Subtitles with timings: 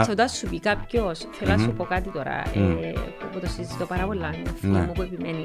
[0.00, 2.92] Όταν σου πει κάποιος, θέλω να σου πω κάτι τώρα, ε,
[3.32, 4.80] που το συζητώ πάρα πολλά με φίλο Ναι.
[4.80, 5.42] μου που επιμένει.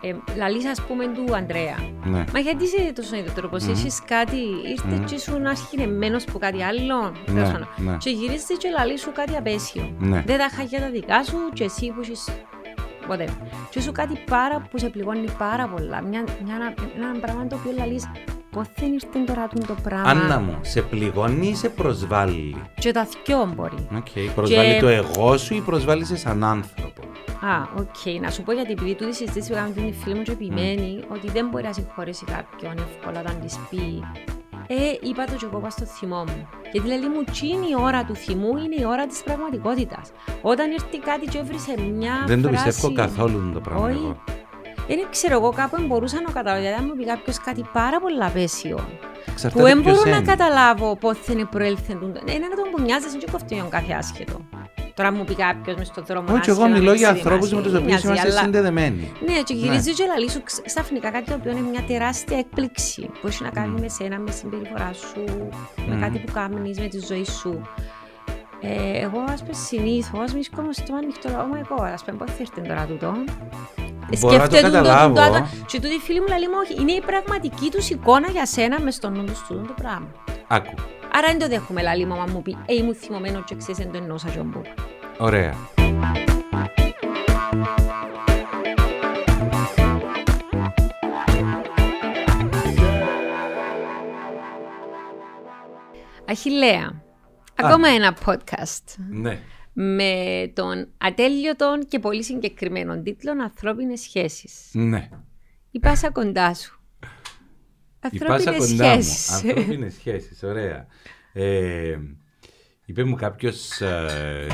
[0.00, 1.76] Ε, λαλείς ας πούμε του Αντρέα.
[2.04, 2.24] Ναι.
[2.32, 4.36] Μα γιατί είσαι τόσο ιδιαίτερος, έχεις κάτι,
[4.70, 7.12] ήρθες και ήσουν αρχινεμένος που κάτι άλλο.
[7.26, 7.68] τέλος πάντων.
[7.76, 7.96] ναι.
[7.96, 9.94] Και γυρίζεις και λαλείς σου κάτι απέσιο.
[9.98, 10.22] Ναι.
[10.26, 12.32] Δεν τα χάγια τα δικά σου και εσύ που είσαι
[13.10, 13.46] whatever.
[13.70, 16.02] Και σου κάτι πάρα που σε πληγώνει πάρα πολλά.
[16.02, 18.08] Μια, μια, ένα πράγμα το οποίο λαλείς
[18.56, 22.92] πώς δεν ήρθε τώρα τούτο το πράγμα; Άννα μου, σε πληγώνει ή σε προσβάλλει; Και
[22.92, 23.88] τα δυο μπορεί.
[23.96, 24.32] Οκ.
[24.34, 27.02] Προσβάλλει Και- το εγώ σου ή προσβάλλει σε σαν άνθρωπο;
[27.46, 28.20] Α, οκ.
[28.22, 31.30] Να σου πω γιατί επειδή τούτη συζήτηση που έκαμε την φίλη μου και επιμένει ότι
[31.30, 34.02] δεν μπορεί να συγχωρέσει κάποιον εύκολα όταν της πει
[34.68, 34.74] ε,
[35.08, 36.48] είπα το και εγώ πάω στο θυμό μου.
[36.72, 40.10] Γιατί λέει μου, τι είναι η ώρα του θυμού, είναι η ώρα της πραγματικότητας.
[40.42, 42.64] Όταν ήρθε κάτι και έβρισε μια Δεν το φράση...
[42.64, 44.16] πιστεύω καθόλου το πράγμα Όχι.
[44.88, 45.00] Εγώ.
[45.00, 48.26] Δεν ξέρω εγώ κάπου μπορούσα να καταλάβω, γιατί αν μου πει κάποιος κάτι πάρα πολλά
[48.26, 50.26] απέσιο, που Εξαρτάται δεν ποιος μπορώ να είναι.
[50.26, 51.98] καταλάβω πώς θα είναι προέλθεν.
[51.98, 52.20] τούτο.
[52.26, 54.40] Είναι ένα το που μοιάζεις και κοφτεί κάθε άσχετο.
[54.94, 56.34] Τώρα μου πει κάποιος μες στον δρόμο.
[56.34, 59.12] Όχι, εγώ μιλώ για ανθρώπους με τους οποίους είμαστε συνδεδεμένοι.
[59.26, 63.10] Ναι, και γυρίζει και λαλείς σου ξ- ξαφνικά κάτι το οποίο είναι μια τεράστια έκπληξη
[63.20, 65.24] που έχει να κάνει με σένα, μες τη συμπεριφορά σου,
[65.86, 66.00] με Μμμ.
[66.00, 67.60] κάτι που κάνεις, με τη ζωή σου.
[68.60, 72.36] Ε, εγώ, ας πούμε, συνήθως βρίσκομαι στο ανοιχτό λόγο μου εγώ, ας πούμε, πώς θα
[72.40, 73.12] έρθει τώρα τούτο;
[74.20, 75.14] Μπορώ να το Σκέφτεται καταλάβω.
[75.14, 78.28] τούτο, τούτο, Και τούτη η φίλη μου λέει μου, όχι, είναι η πραγματική τους εικόνα
[78.30, 80.08] για σένα μες στον νου τους τούτο το πράγμα.
[80.46, 80.74] Άκου.
[81.12, 83.92] Άρα δεν το δέχομαι, λαλή μου, άμα μου πει, ε, ήμουν θυμωμένο και ξέρεις, δεν
[83.92, 84.62] το εννοούσα και ομπού.
[85.18, 85.54] Ωραία.
[96.28, 97.02] Αχιλέα,
[97.56, 99.38] ακόμα ένα podcast Ναι.
[99.78, 100.12] Με
[100.54, 104.68] τον ατέλειωτο και πολύ συγκεκριμένο τίτλο «Ανθρώπινες σχέσεις».
[104.72, 105.08] Ναι.
[105.70, 106.80] Η πάσα κοντά σου.
[108.10, 109.02] Η πάσα Ανθρώπινες κοντά μου.
[109.02, 109.32] σχέσεις.
[109.32, 110.86] Ανθρώπινες σχέσεις, ωραία.
[111.32, 111.96] Ε,
[112.84, 113.70] είπε μου κάποιος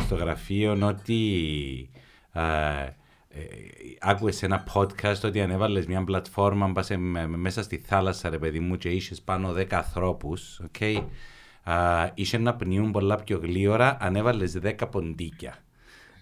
[0.06, 1.90] στο γραφείο ότι
[2.32, 2.40] ε,
[3.28, 3.40] ε,
[4.00, 8.60] άκουες ένα podcast ότι ανέβαλες μια πλατφόρμα πας, ε, με- μέσα στη θάλασσα ρε παιδί
[8.60, 11.04] μου και είχες πάνω 10 ανθρώπους okay?
[11.62, 15.56] Α, είχε να πνιούν πολλά πιο γλύωρα ανέβαλες 10 ποντίκια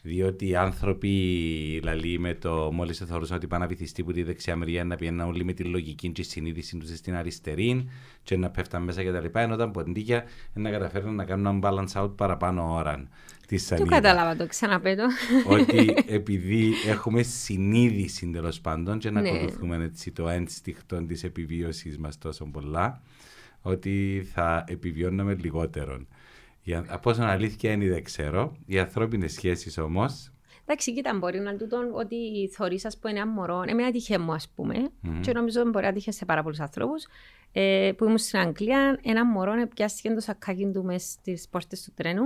[0.02, 4.22] διότι οι άνθρωποι λαλεί με το μόλις σε θεωρούσαν ότι πάνε να βυθιστεί που τη
[4.22, 7.88] δεξιά μεριά να πηγαίνουν όλοι με τη λογική και τη συνείδηση τους στην αριστερή
[8.22, 11.58] και να πέφτουν μέσα και τα λοιπά ενώ τα ποντίκια να καταφέρουν να κάνουν ένα
[11.62, 13.08] balance out παραπάνω ώρα
[13.46, 15.04] της Το σανίδα κατάλαβα το, ξαναπέτω.
[15.46, 19.28] ότι επειδή έχουμε συνείδηση τέλος πάντων και να Ναι.
[19.28, 23.02] ακολουθούμε έτσι το ένστικτο της επιβίωση μας τόσο πολλά,
[23.62, 26.08] ότι θα επιβιώνουμε λιγότερον.
[26.62, 28.56] Για, από όσο αλήθεια είναι δεν ξέρω.
[28.66, 30.32] Οι ανθρώπινες σχέσεις όμως.
[30.64, 34.32] Εντάξει, κοίτα, μπορεί να είναι τούτον ότι θωρείς, ας πούμε, ένα μωρό, εμένα τύχε μου,
[34.32, 34.74] ας πούμε,
[35.20, 37.06] και νομίζω μπορεί να τύχε σε πάρα πολλούς ανθρώπους,
[37.52, 41.92] ε, που ήμουν στην Αγγλία, ένα μωρό πιάστηκε το σακάκι του μες στις πόρτες του
[41.94, 42.24] τρένου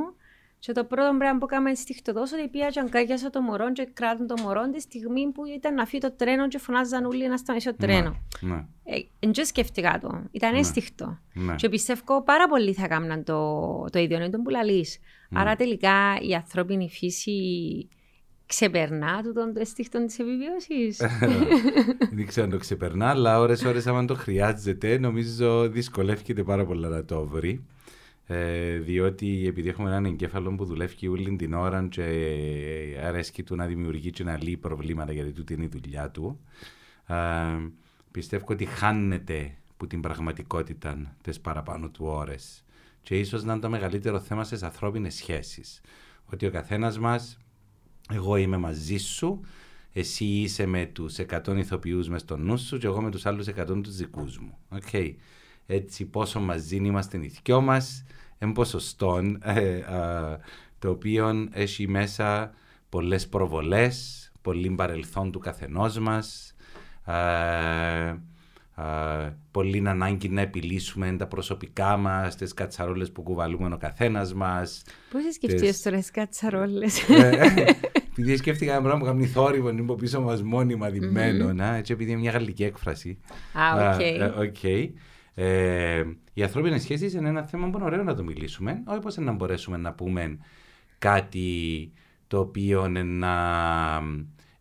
[0.67, 4.27] και το πρώτο πράγμα που έκαμε στιχτοδός ότι πήγα και αγκάγιασα το μωρό και κράτουν
[4.27, 7.71] το μωρό τη στιγμή που ήταν να φύγει το τρένο και φωνάζαν όλοι να σταματήσει
[7.71, 8.17] το τρένο.
[8.41, 11.19] Ναι, Ε, Εν και σκέφτηκα το, ήταν αίσθηκτο.
[11.35, 11.55] ναι.
[11.55, 13.61] Και πιστεύω πάρα πολλοί θα κάνουν το,
[13.93, 14.99] το ίδιο, είναι τον που λαλείς.
[15.33, 17.39] Άρα τελικά η ανθρώπινη φύση
[18.47, 20.97] ξεπερνά τούτον το αίσθηκτο της επιβίωσης.
[22.17, 27.05] δεν ξέρω αν το ξεπερνά, αλλά ώρες-ώρες άμα το χρειάζεται, νομίζω δυσκολεύεται πάρα πολλά να
[27.05, 27.65] το βρει.
[28.27, 32.03] Ε, διότι επειδή έχουμε έναν εγκέφαλο που δουλεύει όλη την ώρα και
[33.03, 36.41] αρέσκει του να δημιουργεί και να λύει προβλήματα γιατί τούτη είναι η δουλειά του,
[37.07, 37.15] ε,
[38.11, 42.65] πιστεύω ότι χάνεται που την πραγματικότητα τις παραπάνω του ώρες.
[43.03, 45.81] Και ίσως να είναι το μεγαλύτερο θέμα στις ανθρώπινες σχέσεις.
[46.25, 47.39] Ότι ο καθένας μας
[48.11, 49.41] εγώ είμαι μαζί σου,
[49.93, 53.47] εσύ είσαι με τους 100 ηθοποιούς μες στο νου σου και εγώ με τους άλλους
[53.47, 54.59] 100 τους δικούς μου.
[54.69, 55.17] Οκ.
[55.67, 58.05] Έτσι πόσο μαζί είμαστε οι δυο μας,
[58.39, 60.39] εν ποσοστόν, ε, α,
[60.79, 62.53] το οποίο έχει μέσα
[62.89, 66.55] πολλές προβολές, πολύ παρελθόν του καθενός μας,
[67.05, 67.15] α,
[68.75, 74.83] α, πολύ ανάγκη να επιλύσουμε τα προσωπικά μας, τις κατσαρόλες που κουβαλούμε ο καθένας μας,
[75.11, 77.65] Πώς σκέφτηκες τώρα τις κατσαρόλες; ε,
[78.11, 81.93] επειδή σκέφτηκα ένα πράγμα που κάνει θόρυβο, είναι από πίσω μας μόνιμα δειμένο, να, έτσι
[81.93, 83.19] επειδή είναι μια γαλλική έκφραση.
[83.53, 83.97] Α,
[84.39, 84.93] οκ.
[85.35, 86.07] Ε, οκ.
[86.07, 88.83] Ε, οι ανθρώπινες σχέσεις είναι ένα θέμα που είναι ωραίο να το μιλήσουμε.
[88.87, 90.39] Όχι πώ να μπορέσουμε να πούμε
[90.99, 91.93] κάτι
[92.27, 93.35] το οποίο είναι να,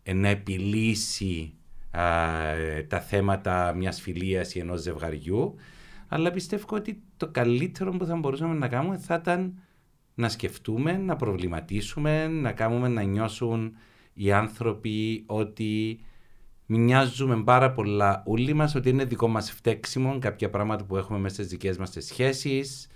[0.02, 1.54] ε, να επιλύσει
[1.90, 2.02] α,
[2.88, 5.54] τα θέματα μιας φιλίας ή ενός ζευγαριού,
[6.08, 9.58] αλλά πιστεύω ότι το καλύτερο που θα μπορούσαμε να κάνουμε θα ήταν
[10.14, 13.76] να σκεφτούμε, να προβληματίσουμε, να κάνουμε να νιώσουν
[14.14, 16.00] οι άνθρωποι ότι
[16.66, 21.34] μοιάζουμε πάρα πολλά όλοι μας, ότι είναι δικό μας φταίξιμο κάποια πράγματα που έχουμε μέσα
[21.34, 22.88] στις δικές μας τις σχέσεις,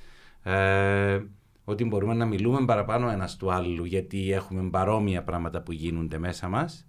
[0.42, 1.20] ε,
[1.64, 6.48] ότι μπορούμε να μιλούμε παραπάνω ένας του άλλου γιατί έχουμε παρόμοια πράγματα που γίνονται μέσα
[6.48, 6.86] μας,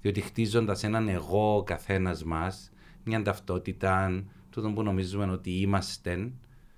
[0.00, 2.70] διότι χτίζοντας έναν εγώ ο καθένας μας,
[3.04, 6.32] μια ταυτότητα, τούτο που νομίζουμε ότι είμαστε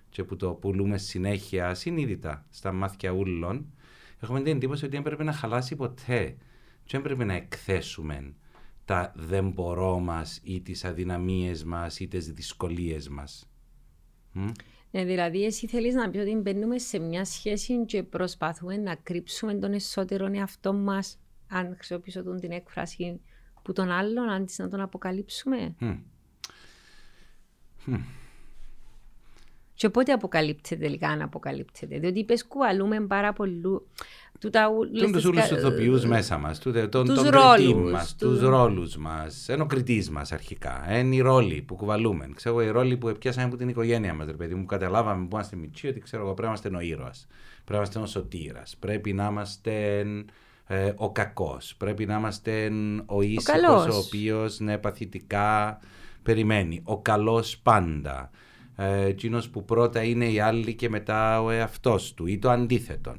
[0.08, 3.66] και που το πουλούμε συνέχεια συνείδητα στα μάτια ούλων,
[4.20, 6.36] έχουμε την εντύπωση ότι δεν πρέπει να χαλάσει ποτέ.
[6.84, 8.34] Και δεν πρέπει να εκθέσουμε
[8.88, 13.50] τα δεν μπορώ μας ή τις αδυναμίες μας ή τις δυσκολίες μας.
[14.90, 19.54] Ναι, δηλαδή εσύ θέλεις να πει ότι μπαίνουμε σε μια σχέση και προσπαθούμε να κρύψουμε
[19.54, 21.18] τον εσωτερικό εαυτό μας
[21.48, 23.20] αν χρησιμοποιήσω τον την έκφραση
[23.62, 26.00] που τον άλλον αντί να τον αποκαλύψουμε; Mm.
[29.74, 33.62] Και πότε αποκαλύπτεται τελικά αν αποκαλύπτεται; Διότι είπες κουβαλούμε πάρα πολύ
[34.38, 34.70] Τούτα
[35.12, 40.10] τους όλους τους ηθοποιούς μέσα μας, τον, τον κριτή μας, τους ρόλους μας, ενώ κριτής
[40.10, 42.28] μας αρχικά, είναι οι ρόλοι που κουβαλούμε.
[42.34, 45.56] Ξέρω οι ρόλοι που πιάσαμε από την οικογένεια μας, ρε παιδί μου, καταλάβαμε που είμαστε
[45.56, 47.26] μητσί, ότι ξέρω εγώ πρέπει να είμαστε ο ήρωας,
[47.64, 50.04] πρέπει να είμαστε ο σωτήρας, πρέπει να είμαστε
[50.66, 52.72] ε, ο κακός, πρέπει να είμαστε
[53.06, 55.78] ο ήσυχος, ο, ο οποίος ναι, παθητικά
[56.22, 58.30] περιμένει, ο καλός πάντα.
[58.76, 63.16] Ε, εκείνος που πρώτα είναι οι άλλοι και μετά ο εαυτός του ή το αντίθετο.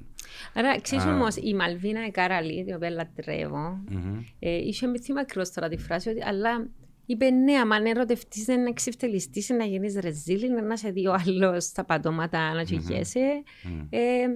[0.54, 3.84] Άρα, ξέρεις όμως, η Μαλβίνα η Καραλή, την οποία λατρεύω,
[4.40, 6.68] ε, είχε θυμάμαι ακριβώ τώρα τη φράση ότι, αλλά
[7.06, 11.84] είπε ναι, αν ερωτευτεί, δεν είναι εξευτελιστή, να γίνεις ρεζίλη, να σε δύο άλλος στα
[11.84, 13.44] παντώματα να τσιγιέσαι.
[13.90, 14.28] Ε,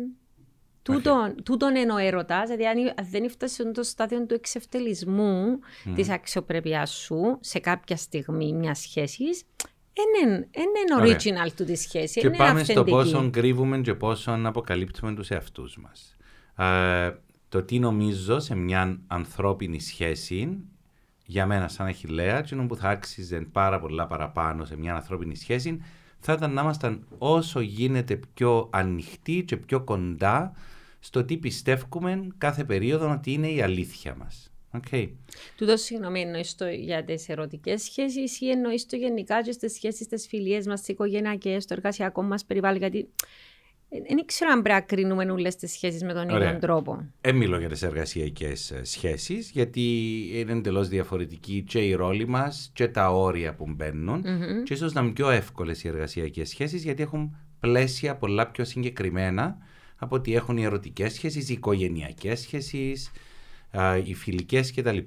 [1.44, 5.92] τούτον, είναι ο έρωτας, δηλαδή αν δεν φτάσει στο στάδιο του εξευτελισμού mm.
[5.96, 9.44] της αξιοπρέπειάς σου σε κάποια στιγμή μιας σχέσης,
[9.94, 10.48] είναι
[11.02, 12.20] original του τη σχέση.
[12.20, 16.16] Και πάμε στο πόσο κρύβουμε και πόσο αποκαλύπτουμε τους εαυτούς μας.
[17.50, 20.58] το τι νομίζω σε μια ανθρώπινη σχέση,
[21.26, 25.82] για μένα σαν αχηλέα, και που θα άξιζε πάρα πολλά παραπάνω σε μια ανθρώπινη σχέση,
[26.20, 30.54] θα ήταν να ήμασταν όσο γίνεται πιο ανοιχτοί και πιο κοντά
[31.00, 34.53] στο τι πιστεύουμε κάθε περίοδο ότι είναι η αλήθεια μας.
[34.78, 35.10] Okay.
[35.58, 40.08] Τούτο συγγνώμη εννοείς το για τις ερωτικές σχέσεις ή εννοείς το γενικά και στις σχέσεις,
[40.08, 42.80] τις φιλίες μας, τις οικογενειακές, στο εργασιακό μας περιβάλλον.
[42.80, 43.10] Γιατί
[43.90, 47.10] δεν ξέρω αν πρέπει να κρίνουμε όλες τις σχέσεις με τον ίδιο τρόπο.
[47.22, 49.82] Δεν μιλώ για τις εργασιακές ε, σχέσεις, γιατί
[50.34, 54.24] είναι εντελώς διαφορετική και η ρόλη μας και τα όρια που μπαίνουν.
[54.26, 54.64] Mm-hmm.
[54.64, 59.58] Και ίσως να είναι πιο εύκολες οι εργασιακές σχέσεις, γιατί έχουν πλαίσια πολλά πιο συγκεκριμένα
[59.96, 63.12] από ότι έχουν οι ερωτικές σχέσεις, οι οικογενειακές σχέσεις,
[64.04, 64.98] οι φιλικές κτλ.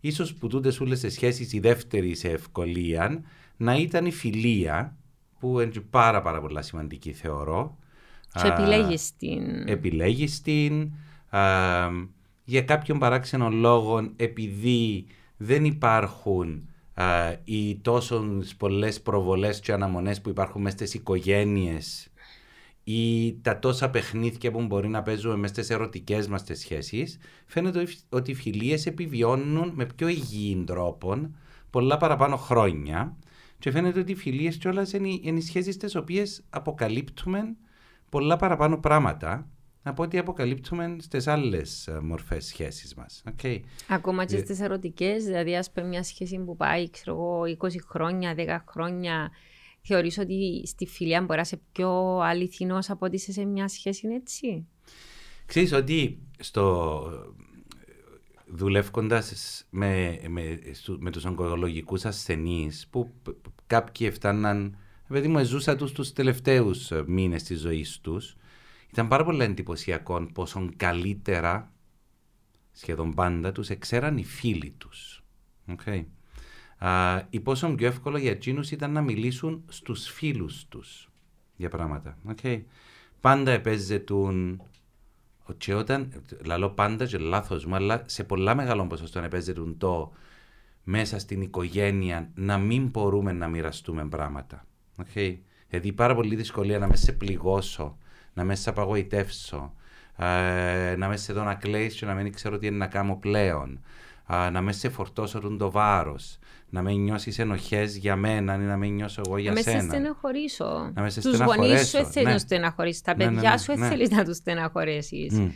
[0.00, 3.22] Ίσως που τούτε όλες τις σχέσεις η δεύτερη σε ευκολία
[3.56, 4.96] να ήταν η φιλία,
[5.38, 7.78] που είναι πάρα πάρα πολλά σημαντική θεωρώ.
[8.42, 9.68] Και επιλέγεις την.
[9.68, 10.92] Επιλέγεις την.
[12.44, 15.06] για κάποιον παράξενο λόγο, επειδή
[15.36, 16.68] δεν υπάρχουν
[17.44, 18.24] οι τόσο
[18.56, 22.08] πολλές προβολές και αναμονές που υπάρχουν μέσα στις οικογένειες
[22.88, 28.30] ή τα τόσα παιχνίδια που μπορεί να παίζουμε μέσα στις ερωτικές μας σχέσεις, φαίνεται ότι
[28.30, 31.30] οι φιλίες επιβιώνουν με πιο υγιή τρόπο
[31.70, 33.16] πολλά παραπάνω χρόνια.
[33.58, 37.56] Και φαίνεται ότι οι φιλίες κιόλας είναι, είναι οι σχέσεις τις οποίες αποκαλύπτουμε
[38.08, 39.48] πολλά παραπάνω πράγματα
[39.82, 43.22] από ό,τι αποκαλύπτουμε στις άλλες μορφές σχέσεις μας.
[43.36, 43.60] Okay.
[43.88, 48.34] Ακόμα και στις ερωτικές, δηλαδή, ας πούμε, μια σχέση που πάει, ξέρω εγώ, 20 χρόνια,
[48.34, 49.30] 10 χρόνια
[49.88, 54.08] Θεωρείς ότι στη φιλία μπορεί να είσαι πιο αληθινός από ότι είσαι σε μια σχέση
[54.08, 54.66] έτσι;
[55.46, 57.06] Ξέρεις ότι στο
[58.46, 60.58] δουλεύοντας με, με,
[60.98, 63.12] με τους ογκολογικούς ασθενείς που
[63.66, 64.76] κάποιοι φτάναν,
[65.10, 68.36] επειδή μου ζούσα τους τους τελευταίους μήνες της ζωής τους,
[68.90, 71.72] ήταν πάρα πολύ εντυπωσιακό πόσο καλύτερα
[72.72, 75.24] σχεδόν πάντα τους εξέραν οι φίλοι τους.
[75.68, 76.04] Okay
[77.30, 81.10] ή πόσο πιο εύκολο για εκείνους ήταν να μιλήσουν στους φίλους τους
[81.56, 82.18] για πράγματα.
[82.28, 82.62] Okay.
[83.20, 84.62] Πάντα επέζετουν
[85.56, 90.12] και όταν, λαλώ πάντα και λάθος μου, αλλά σε πολλά μεγάλο ποσοστό επέζετουν το
[90.84, 94.66] μέσα στην οικογένεια να μην μπορούμε να μοιραστούμε πράγματα.
[94.96, 95.36] Okay.
[95.68, 97.98] Δηλαδή πάρα πολύ δυσκολία να μες σε πληγώσω,
[98.34, 99.74] να μες σε απαγοητεύσω,
[100.16, 103.16] ε, να μες σε δω να κλαίσει και να μην ξέρω τι είναι να κάνω
[103.16, 103.80] πλέον,
[104.26, 108.86] να μες σε φορτώσω το βάρος, να με νιώσεις ενοχές για μένα ή να με
[108.86, 109.76] νιώσω εγώ για να σένα.
[109.76, 110.90] Να μες σε στεναχωρήσω.
[110.94, 112.30] Να μες σε Τους γονείς σου έτσι ναι.
[112.30, 113.02] να στεναχωρήσεις.
[113.02, 113.88] Τα ναι, ναι παιδιά ναι, σου έτσι ναι.
[113.88, 115.28] θέλει να τους στεναχωρήσει.
[115.32, 115.50] Mm.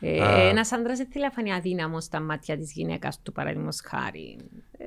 [0.00, 4.36] Ε, Ένας άντρας δεν θέλει να φανεί αδύναμο στα μάτια της γυναίκας του, παραδείγματος χάρη.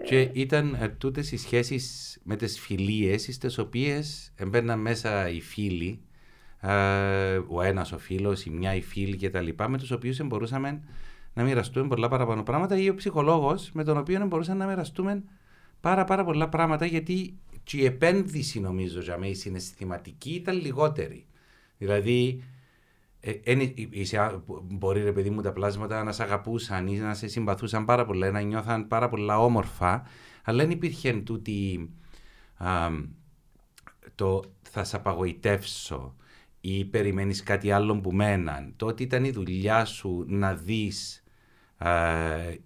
[0.06, 6.02] Και ήταν ε, τούτες οι σχέσεις με τις φιλίες, στι οποίες έμπαιναν μέσα οι φίλοι,
[6.62, 10.82] ε, ο ένας ο φίλος, η μια η φίλη κτλ., με τους οποίους μπορούσαμε
[11.34, 15.24] να μοιραστούμε πολλά παραπάνω πράγματα, ή ο ψυχολόγος με τον οποίο μπορούσαμε να μοιραστούμε
[15.82, 21.26] πάρα πάρα πολλά πράγματα γιατί και η επένδυση νομίζω για μένα η συναισθηματική ήταν λιγότερη.
[21.78, 22.44] Δηλαδή
[23.20, 23.56] ε,
[24.64, 28.32] μπορεί ρε παιδί μου τα πλάσματα να σε αγαπούσαν ή να σε συμπαθούσαν πάρα πολλά,
[28.32, 30.04] να νιώθαν πάρα πολλά όμορφα,
[30.44, 31.90] αλλά δεν υπήρχε τούτη
[34.16, 36.16] το θα σε απαγοητεύσω
[36.62, 38.74] ή περιμένεις κάτι άλλο που μέναν.
[38.76, 41.19] Το ότι ήταν η δουλειά σου να δεις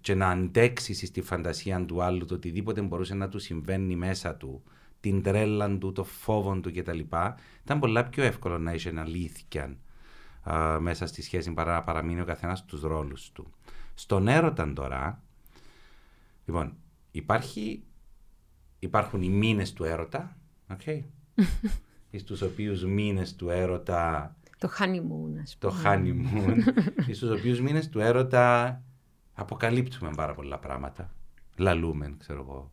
[0.00, 4.62] και να αντέξεις στη φαντασία του άλλου το οτιδήποτε μπορούσε να του συμβαίνει μέσα του,
[5.00, 6.98] την τρέλα του, το φόβο του κτλ.
[7.62, 9.76] Ήταν πολλά πιο εύκολο να είσαι αλήθεια
[10.80, 13.50] μέσα στη σχέση παρά να παραμείνει ο καθένας στους ρόλους του.
[13.94, 15.22] Στον έρωτα τώρα,
[16.44, 16.76] λοιπόν,
[17.10, 17.82] υπάρχει,
[18.78, 20.36] υπάρχουν οι μήνες του έρωτα,
[20.76, 21.00] okay,
[22.20, 24.36] στους οποίους μήνες του έρωτα...
[24.58, 25.72] Το honeymoon, ας πούμε.
[25.72, 26.56] Το honeymoon,
[27.14, 28.82] στους οποίους μήνες του έρωτα
[29.34, 31.10] αποκαλύπτουμε πάρα πολλά πράγματα.
[31.56, 32.70] Λαλούμε, ξέρω εγώ,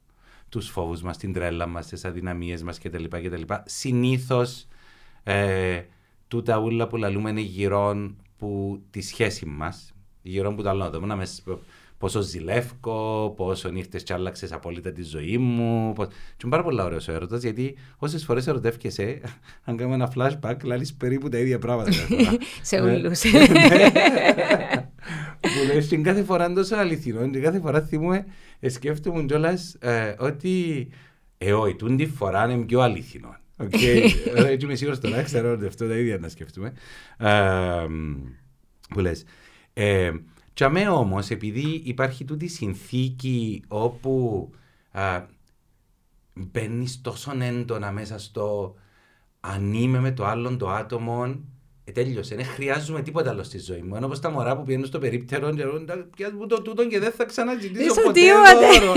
[0.50, 3.04] τους φόβους μας, την τρέλα μας, τις αδυναμίες μας κτλ.
[3.04, 3.54] κτλ.
[3.66, 4.68] Συνήθως
[5.24, 5.82] ε,
[6.28, 11.16] τούτα ούλα που λαλούμε είναι γύρω που τη σχέση μας, γύρω που τα λέω, να
[12.02, 15.94] πόσο ζηλεύω, πόσο νύχτες κι άλλαξε απόλυτα τη ζωή μου.
[15.94, 16.08] Πώς...
[16.08, 16.14] Και
[16.44, 19.22] είναι πάρα πολύ ωραίος ο έρωτας, γιατί όσες φορές ερωτεύκεσαι,
[19.66, 21.92] αν κάνουμε ένα flashback, λάλει περίπου τα ίδια πράγματα.
[22.62, 23.22] Σε όλους.
[25.42, 28.26] Που λες, και κάθε φορά είναι τόσο αληθινό, και κάθε φορά θυμούμε,
[28.62, 30.88] σκέφτομαι κιόλας ε, ότι
[31.38, 33.36] ε, όχι, τούν φορά είναι πιο αληθινό.
[33.58, 33.82] Οκ,
[34.52, 36.74] έτσι είμαι σίγουρος τώρα, ξέρω ότι αυτό τα ίδια να σκεφτούμε.
[37.18, 37.86] Ε,
[38.90, 39.24] που λες.
[39.74, 40.12] Ε,
[40.54, 44.50] και αμέ όμως, επειδή υπάρχει τούτη συνθήκη όπου
[46.34, 48.76] μπαίνεις τόσο έντονα μέσα στο
[49.40, 51.36] αν είμαι με το άλλον το άτομο, ε,
[51.94, 52.36] τέλειωσε.
[52.36, 53.96] Δεν χρειάζομαι τίποτα άλλο στη ζωή μου.
[53.96, 55.64] Ενώ όπως τα μωρά που πηγαίνουν στο περίπτερο και
[56.16, 58.22] πιάσουν μου το τούτο και δεν θα ξαναζητήσω ποτέ
[58.80, 58.94] δώρο.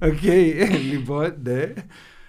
[0.12, 0.22] Οκ,
[0.92, 1.72] λοιπόν, ναι.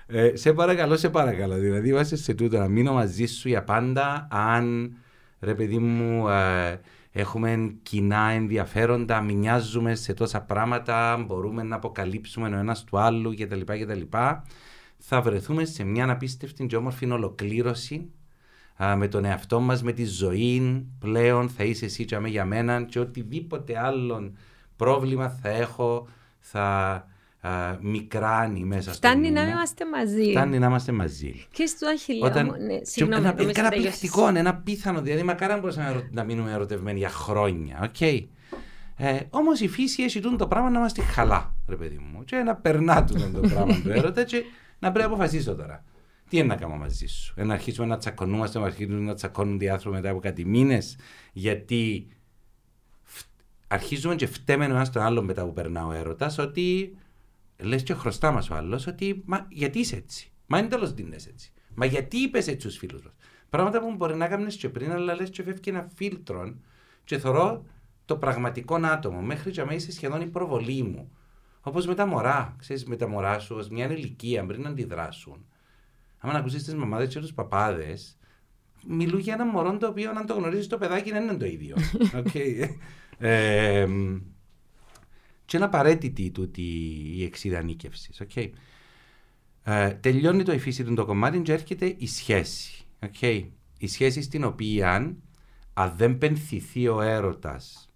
[0.07, 1.55] Ε, σε παρακαλώ, σε παρακαλώ.
[1.55, 4.95] Δηλαδή, είμαστε σε τούτο να μείνω μαζί σου για πάντα αν,
[5.39, 6.79] ρε παιδί μου, ε,
[7.11, 13.59] έχουμε κοινά ενδιαφέροντα, μοιάζουμε σε τόσα πράγματα, μπορούμε να αποκαλύψουμε ο ένας του άλλου κτλ.
[13.59, 14.01] κτλ.
[14.97, 18.09] Θα βρεθούμε σε μια απίστευτη και όμορφη ολοκλήρωση
[18.75, 22.83] α, με τον εαυτό μας, με τη ζωή πλέον θα είσαι εσύ και για μένα
[22.83, 24.33] και οτιδήποτε άλλο
[24.75, 26.07] πρόβλημα θα έχω
[26.39, 27.07] θα
[27.79, 30.29] μικράνει μέσα στο Φτάνει να είμαστε μαζί.
[30.29, 31.45] Φτάνει να είμαστε μαζί.
[31.51, 32.45] Και στο Αχιλιά Όταν...
[32.45, 33.27] μου, ναι, συγγνώμη.
[33.27, 37.91] Ένα, ένα πληκτικό, ένα πίθανο, δηλαδή μακάρι μπορούσαμε να μείνουμε ερωτευμένοι για χρόνια.
[37.91, 38.25] Okay.
[38.97, 42.23] Ε, Όμως η φύση έχει το πράγμα να είμαστε χαλά, ρε παιδί μου.
[42.23, 44.43] Και να περνά το πράγμα του έρωτα και
[44.79, 45.83] να πρέπει να αποφασίσω τώρα.
[46.33, 49.59] Τι είναι να κάνω μαζί σου; Ε, να αρχίσουμε να τσακωνούμαστε, να αρχίσουμε να τσακώνουν
[49.59, 50.97] οι άνθρωποι μετά από κάτι μήνες,
[51.33, 52.07] γιατί
[53.67, 56.95] αρχίζουμε και φταίμε ένας τον άλλον μετά που περνά ο έρωτας, ότι
[57.57, 61.13] λες και χρωστά μας ο άλλος ότι μα γιατί είσαι έτσι; Μα είναι τέλος την
[61.13, 61.51] έτσι.
[61.75, 63.13] Μα γιατί είπες έτσι στους φίλους μας;
[63.49, 66.55] Πράγματα που μπορεί να κάνει και πριν, αλλά λες και φεύγει ένα φίλτρο
[67.03, 67.65] και θεωρώ
[68.05, 69.21] το πραγματικό άτομο.
[69.21, 71.11] Μέχρι και αμέσω είσαι σχεδόν η προβολή μου.
[71.61, 72.55] Όπως με τα μωρά.
[72.59, 75.45] Ξέρεις, με τα μωρά σου, ως μια ηλικία πριν να αντιδράσουν.
[76.25, 78.17] Αν ακούσεις τις μαμάδες και τους παπάδες,
[78.87, 81.75] μιλούν για ένα μωρό το οποίο, αν το γνωρίζεις το παιδάκι, δεν είναι το ίδιο.
[82.23, 82.69] okay.
[83.17, 83.87] ε,
[85.45, 86.61] και είναι απαραίτητη τούτη
[87.15, 88.11] η εξειδανίκευση.
[88.27, 88.49] Okay.
[89.63, 92.85] Ε, τελειώνει το εφήσιτο το κομμάτι και έρχεται η σχέση.
[92.99, 93.45] Okay.
[93.77, 95.17] Η σχέση στην οποία
[95.73, 97.91] αν δεν πενθυθεί ο έρωτας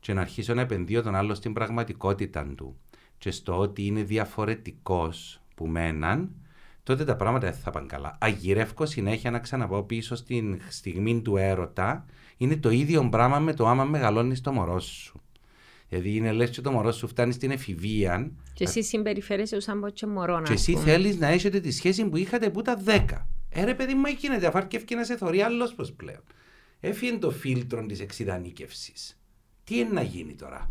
[0.00, 2.80] και να αρχίσω να επενδύω τον άλλο στην πραγματικότητα του
[3.18, 6.39] και στο ότι είναι διαφορετικός που μέναν,
[6.90, 8.18] τότε τα πράγματα δεν θα πάνε καλά.
[8.20, 12.04] Αγυρεύω συνέχεια να ξαναπώ πίσω στην στιγμή του έρωτα,
[12.36, 15.20] είναι το ίδιο πράγμα με το άμα μεγαλώνει το μωρό σου.
[15.88, 18.30] Δηλαδή είναι λες και το μωρό σου φτάνει στην εφηβεία.
[18.52, 22.16] Και εσύ συμπεριφέρεσαι σαν πω και μωρό Και εσύ θέλει να έχετε τη σχέση που
[22.16, 23.04] είχατε που τα 10.
[23.48, 24.46] Ε, παιδί μου, γίνεται.
[24.46, 26.22] Αφού και να σε θωρεί άλλο πώ πλέον.
[26.80, 28.92] Έφυγε το φίλτρο τη εξειδανίκευση.
[29.64, 30.66] Τι είναι να γίνει τώρα.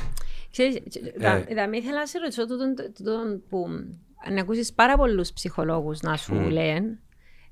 [0.51, 0.75] Ξέρεις,
[1.19, 3.67] ε, δηλαδή ήθελα να σε ρωτήσω τον, τον που
[4.31, 6.51] να ακούσεις πάρα πολλούς ψυχολόγους να σου mm.
[6.51, 6.99] λένε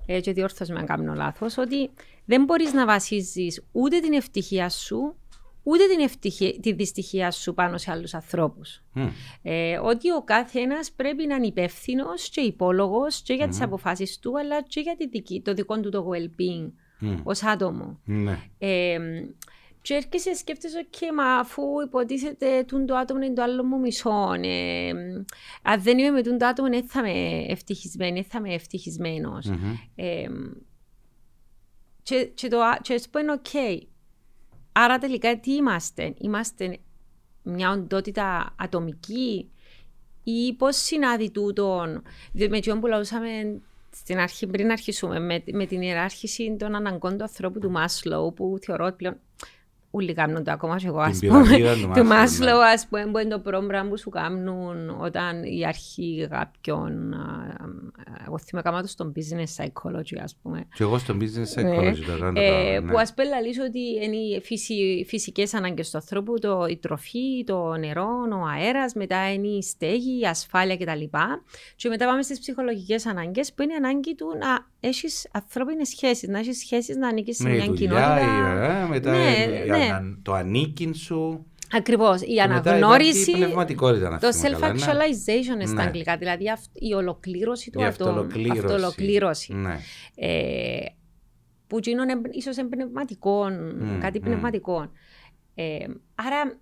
[0.05, 1.89] ε, και διόρθω με αν κάνω λάθος, ότι
[2.25, 5.15] δεν μπορείς να βασίζεις ούτε την ευτυχία σου
[5.69, 8.83] ούτε την ευτυχία, τη δυστυχία σου πάνω σε άλλους ανθρώπους.
[9.41, 13.49] Ε, ότι ο κάθε ένα πρέπει να είναι υπεύθυνος και υπόλογος και για mm.
[13.49, 16.71] τι αποφάσεις του, αλλά και για τη δική, το δικό του το well-being
[17.01, 17.19] mm.
[17.23, 17.99] ως άτομο.
[18.05, 18.39] Ναι.
[18.57, 18.97] Ε,
[19.87, 24.33] και έρχεσαι σκέφτεσαι, ok, μα αφού υποτίθεται το άτομο είναι το άλλο μου μισό.
[24.41, 24.91] Ε,
[25.61, 29.49] αν δεν είμαι με το άτομο, δεν θα είμαι ευτυχισμένη, δεν θα είμαι ευτυχισμένος.
[29.49, 29.89] Mm-hmm.
[29.95, 30.27] Ε,
[32.03, 33.81] και, και, το, και πω είναι ok.
[34.71, 36.77] Άρα τελικά τι είμαστε, είμαστε
[37.43, 39.51] μια οντότητα ατομική
[40.23, 45.81] ή πώς συνάδει τούτον, διότι με που λαούσαμε στην αρχή, πριν αρχίσουμε, με, με την
[45.81, 49.19] ιεράρχηση των αναγκών του ανθρώπου του Μάσλοου, που θεωρώ ότι πλέον
[49.97, 51.57] Ούλοι κάνουν το ακόμα και εγώ, ας πούμε.
[51.95, 57.15] Του Μάσλο, ας πούμε, που είναι το πρόγραμμα που σου κάνουν όταν η αρχή κάποιον...
[58.27, 60.67] Εγώ θυμάμαι κάμα το στον business psychology, ας πούμε.
[60.73, 61.77] Και εγώ στον business ναι.
[61.77, 62.39] psychology το κάνω.
[62.41, 67.43] Ε, που ας πούμε λαλείς ότι είναι οι φυσικές ανάγκες του ανθρώπου, το, η τροφή,
[67.45, 71.03] το νερό, ο αέρας, μετά είναι η στέγη, η ασφάλεια κτλ.
[71.75, 76.29] Και μετά πάμε στις ψυχολογικές ανάγκες, που είναι η ανάγκη του να έχεις ανθρώπινες σχέσεις,
[76.29, 78.19] να έχεις σχέσεις να ανήκεις σε μια κοινότητα.
[78.19, 79.86] Ε, μετά ναι, ναι.
[80.21, 81.45] Το ανήκειν σου.
[81.71, 82.21] Ακριβώς.
[82.21, 83.31] Η αναγνώριση.
[83.31, 85.65] Η πνευματικότητα Το self-actualization ναι.
[85.65, 86.17] στα αγγλικά.
[86.17, 88.27] Δηλαδή η ολοκλήρωση του ατόμου.
[88.51, 89.53] Αυτολοκλήρωση.
[89.53, 89.79] Ναι.
[90.15, 90.77] Ε,
[91.67, 94.23] που είναι ίσως πνευματικό, mm, κάτι mm.
[94.23, 94.91] πνευματικό.
[95.55, 96.59] Ε, άρα,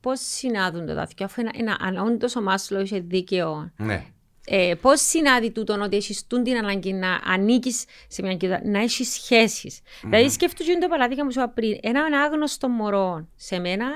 [0.00, 1.42] πώς συνάδουν τα δάθηκια, αφού
[1.78, 3.70] αν όντως ο Μάσλο είχε δίκαιο.
[3.76, 4.04] Ναι.
[4.52, 9.12] Ε, Πώς συνάδει τούτο ότι έχεις την ανάγκη να ανήκεις σε μια κοινότητα, να έχεις
[9.12, 9.80] σχέσεις.
[9.80, 10.08] Mm-hmm.
[10.08, 11.78] Δηλαδή, σκέφτομαι το παράδειγμα που σου είπα πριν.
[11.80, 13.86] Ένα άγνωστο μωρό σε μένα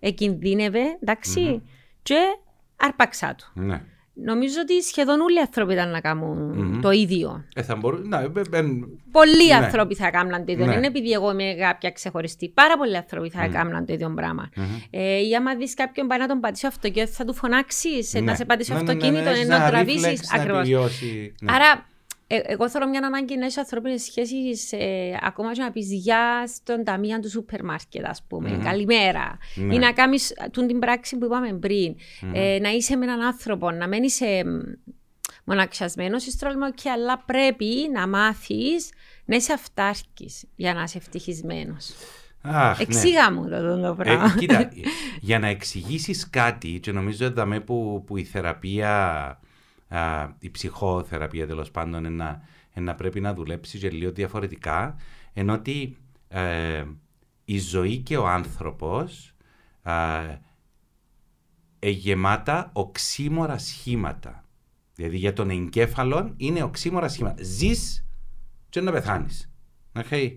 [0.00, 1.68] εκινδύνευε, εντάξει, mm-hmm.
[2.02, 2.18] και
[2.76, 3.52] άρπαξά του.
[3.56, 3.80] Mm-hmm.
[4.14, 6.82] Νομίζω ότι σχεδόν όλοι οι άνθρωποι ήταν να κάνουν mm-hmm.
[6.82, 7.44] το ίδιο.
[7.54, 8.62] Ε, θα μπορούν, να, ε, ε, ε,
[9.10, 9.54] πολλοί ναι.
[9.54, 10.66] άνθρωποι θα κάνουν το ίδιο.
[10.66, 10.74] Ναι.
[10.74, 12.48] Είναι επειδή εγώ είμαι κάποια ξεχωριστή.
[12.48, 13.50] Πάρα πολλοί άνθρωποι θα mm.
[13.50, 14.50] κάνουν το ίδιο πράγμα.
[14.56, 14.86] Mm-hmm.
[14.90, 18.20] Ε, ή άμα δεις κάποιον πάει να τον πατήσει αυτοκίνητο, θα του φωνάξεις, ναι.
[18.20, 20.32] να σε πατήσει ναι, ναι, ναι αυτοκίνητο, ναι, να τραβήσεις.
[20.32, 20.68] Ακριβώς.
[21.46, 21.86] Άρα
[22.34, 24.36] ε, εγώ θέλω μια ανάγκη να έχει ανθρώπινε σχέσει,
[24.70, 28.56] ε, ακόμα και να πεις γεια στον ταμείο του σούπερ μάρκετ, ας πούμε.
[28.56, 28.64] Mm-hmm.
[28.64, 29.38] Καλημέρα.
[29.54, 29.74] Ναι.
[29.74, 30.32] Ή να κάνεις
[30.66, 31.94] την πράξη που είπαμε πριν.
[31.94, 32.30] Mm-hmm.
[32.32, 34.26] Ε, να είσαι με έναν άνθρωπο, να μένει σε
[35.44, 36.30] μοναξιασμένος ή
[36.74, 38.90] και αλλά πρέπει να μάθεις
[39.24, 41.92] να είσαι αυτάρκης για να είσαι ευτυχισμένος.
[42.78, 43.36] Εξήγα ναι.
[43.36, 44.24] μου το, το πράγμα.
[44.24, 44.70] Ε, κοίτα,
[45.20, 49.40] για να εξηγήσεις κάτι, και νομίζω ότι που, που η θεραπεία
[50.38, 52.42] η ψυχοθεραπεία τέλος πάντων να,
[52.74, 54.96] να πρέπει να δουλέψεις και λίγο διαφορετικά,
[55.32, 55.96] ενώ ότι
[56.28, 56.84] ε,
[57.44, 59.34] η ζωή και ο άνθρωπος
[59.82, 64.44] ε, γεμάτα οξύμορα σχήματα.
[64.94, 67.42] Δηλαδή για τον εγκέφαλο είναι οξύμορα σχήματα.
[67.42, 68.06] Ζεις
[68.68, 69.52] και να πεθάνεις.
[69.94, 70.36] Okay.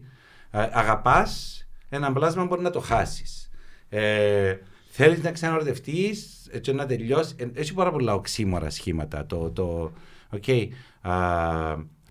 [0.51, 3.49] Ε, αγαπάς ένα πλάσμα μπορεί να το χάσεις.
[3.89, 4.55] Ε,
[4.89, 7.35] θέλεις να ξαναρωτευτείς έτσι να τελειώσει.
[7.37, 9.25] Ε, έχει πάρα πολλά οξύμορα σχήματα.
[9.25, 9.91] Το, το,
[10.31, 10.67] okay,
[11.01, 11.13] α,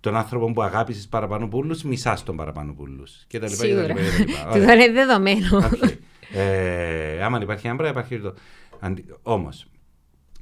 [0.01, 3.05] τον άνθρωπο που αγάπησες παραπάνω πουλού, μισάς τον παραπάνω πουλού.
[3.27, 3.65] Και τα λοιπά.
[3.65, 3.95] Σίγουρα.
[4.53, 5.71] Του είναι δεδομένο.
[5.73, 5.97] Okay.
[6.33, 8.35] Ε, άμα υπάρχει ένα πράγμα, υπάρχει το.
[9.23, 9.67] Όμως,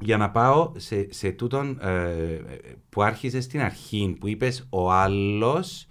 [0.00, 2.40] για να πάω σε, σε τούτον ε,
[2.88, 5.86] που άρχισες στην αρχή, που είπες ο άλλος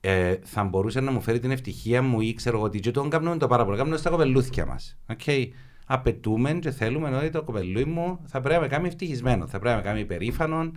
[0.00, 2.80] ε, θα μπορούσε να μου φέρει την ευτυχία μου ή ξέρω εγώ τι.
[2.80, 3.76] Και τον κάνουμε το πάρα πολύ.
[3.76, 4.96] Κάνουμε στα κοπελούθια μας.
[5.16, 5.46] Okay
[5.84, 9.68] απαιτούμε και θέλουμε ότι το κοπελούι μου θα πρέπει να με κάνει ευτυχισμένο, θα πρέπει
[9.68, 10.72] να με κάνει υπερήφανο,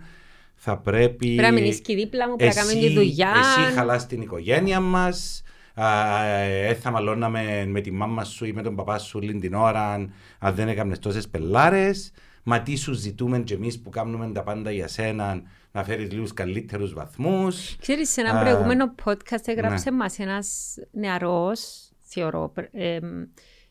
[0.54, 1.34] θα πρέπει.
[1.34, 3.32] Πρέπει να μείνεις και δίπλα μου, πρέπει να κάνει τη δουλειά.
[3.38, 5.42] Εσύ χαλάς την οικογένεια μας.
[5.74, 9.92] Ε, θα μαλώναμε με τη μάμα σου ή με τον παπά σου όλη την ώρα
[10.38, 12.12] αν δεν έκαμε τόσες πελάρες.
[12.42, 15.42] Μα τι σου ζητούμε και εμείς που κάνουμε τα πάντα για σένα
[15.72, 17.76] να φέρεις λίγους καλύτερους βαθμούς.
[17.80, 19.96] Ξέρεις, σε ένα προηγούμενο podcast έγραψε ναι.
[19.96, 22.98] μας ένας νεαρός, θεωρώ, ε,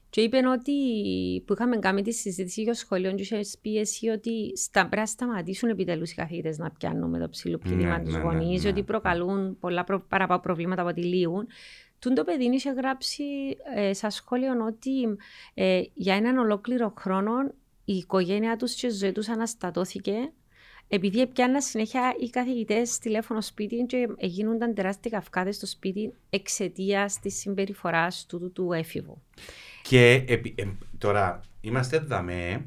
[0.09, 0.73] και είπε ότι
[1.45, 5.05] που είχαμε κάνει τη συζήτηση για το σχολείο και είχες πίεση ότι στα, πρέπει να
[5.05, 8.69] σταματήσουν επιτέλους οι καθηγητές να πιάνουν με το ψηλό πτήμα ναι, τους ναι, γονείς, ναι,
[8.69, 11.47] ναι, ότι προκαλούν πολλά προ, παραπάνω προβλήματα από τη λύγουν.
[11.99, 13.23] Τούν το παιδί είχε γράψει
[13.75, 14.91] ε, στα σχόλιο ότι
[15.53, 17.33] ε, για έναν ολόκληρο χρόνο
[17.85, 20.31] η οικογένειά τους και η ζωή τους αναστατώθηκε
[20.87, 27.39] επειδή πιάννα συνέχεια οι καθηγητές τηλέφωνο σπίτι και γίνονταν τεράστια καυκάδες στο σπίτι εξαιτίας της
[27.39, 29.21] συμπεριφοράς του, του έφηβου.
[29.87, 30.41] Και ε,
[30.97, 32.65] τώρα είμαστε δαμέ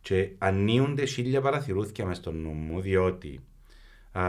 [0.00, 3.40] και ανοίγονται χίλια παραθυρούθια μες στο νου μου, διότι...
[4.12, 4.22] Α,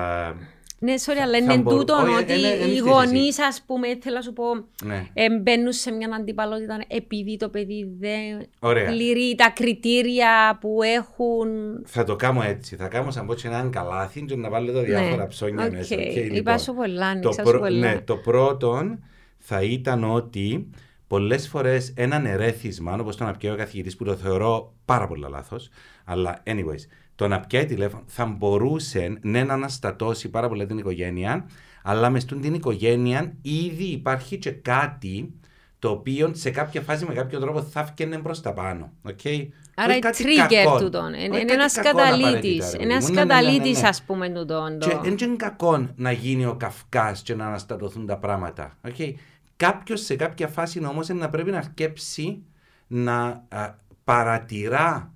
[0.83, 2.33] ναι, sorry, αλλά είναι τούτο ότι
[2.73, 4.43] οι γονείς, ας πούμε, θέλω να σου πω,
[4.83, 5.07] ναι.
[5.41, 8.47] μπαίνουν σε μια αντιπαλότητα επειδή το παιδί δεν
[8.85, 11.49] πληρεί τα κριτήρια που έχουν.
[11.85, 12.75] Θα το κάνω έτσι.
[12.75, 15.27] Θα κάνω σαν πω έναν καλάθι και να βάλω τα διάφορα ναι.
[15.27, 15.71] ψώνια okay.
[15.71, 15.95] μέσα.
[15.95, 17.69] Okay, λοιπόν, σου πολλά, το, προ...
[17.69, 18.97] ναι, το πρώτο
[19.37, 20.69] θα ήταν ότι
[21.11, 25.25] πολλές φορές έναν ερέθισμα, όπως το να πιέει ο καθηγητής, που το θεωρώ πάρα πολύ
[25.29, 25.69] λάθος,
[26.05, 26.83] αλλά anyways,
[27.15, 31.49] το να πιάει τηλέφωνο θα μπορούσε ναι, να αναστατώσει πάρα πολύ την οικογένεια,
[31.83, 35.33] αλλά μες στην την οικογένεια ήδη υπάρχει και κάτι
[35.79, 38.91] το οποίο σε κάποια φάση με κάποιο τρόπο θα έφτιανε προ τα πάνω.
[39.07, 39.47] Okay?
[39.75, 41.13] Άρα είναι trigger του τον.
[41.13, 42.73] Είναι ένας καταλήτης.
[42.73, 44.79] Ένας καταλήτης, ας πούμε, του τον.
[44.79, 48.77] Και δεν είναι κακό να γίνει ο καυκάς και να αναστατωθούν τα πράγματα.
[48.87, 49.13] Okay?
[49.61, 52.43] Κάποιος σε κάποια φάση όμως να πρέπει να αρκέψει
[52.87, 55.13] να α, παρατηρά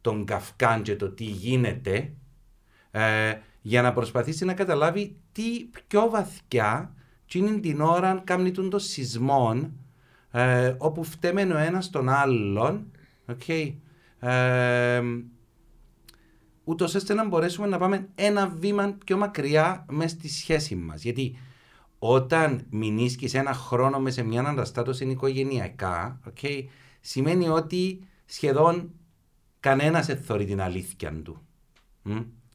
[0.00, 2.12] τον Καυκάν και το τι γίνεται
[2.90, 8.78] ε, για να προσπαθήσει να καταλάβει τι πιο βαθιά και είναι την ώρα κάνει των
[8.78, 9.72] σεισμών
[10.30, 12.90] ε, όπου φταίμε ο ένας τον άλλον
[13.26, 13.74] okay,
[14.18, 15.02] ε,
[16.64, 21.02] ούτως ώστε να μπορέσουμε να πάμε ένα βήμα πιο μακριά μέσα στη σχέση μας.
[21.02, 21.36] Γιατί
[22.06, 26.64] όταν μηνίσκεις ένα χρόνο μέσα σε μια αναστάτωση οικογενειακά, okay,
[27.00, 28.90] σημαίνει ότι σχεδόν
[29.60, 31.38] κανένας δεν θεωρεί την αλήθεια του.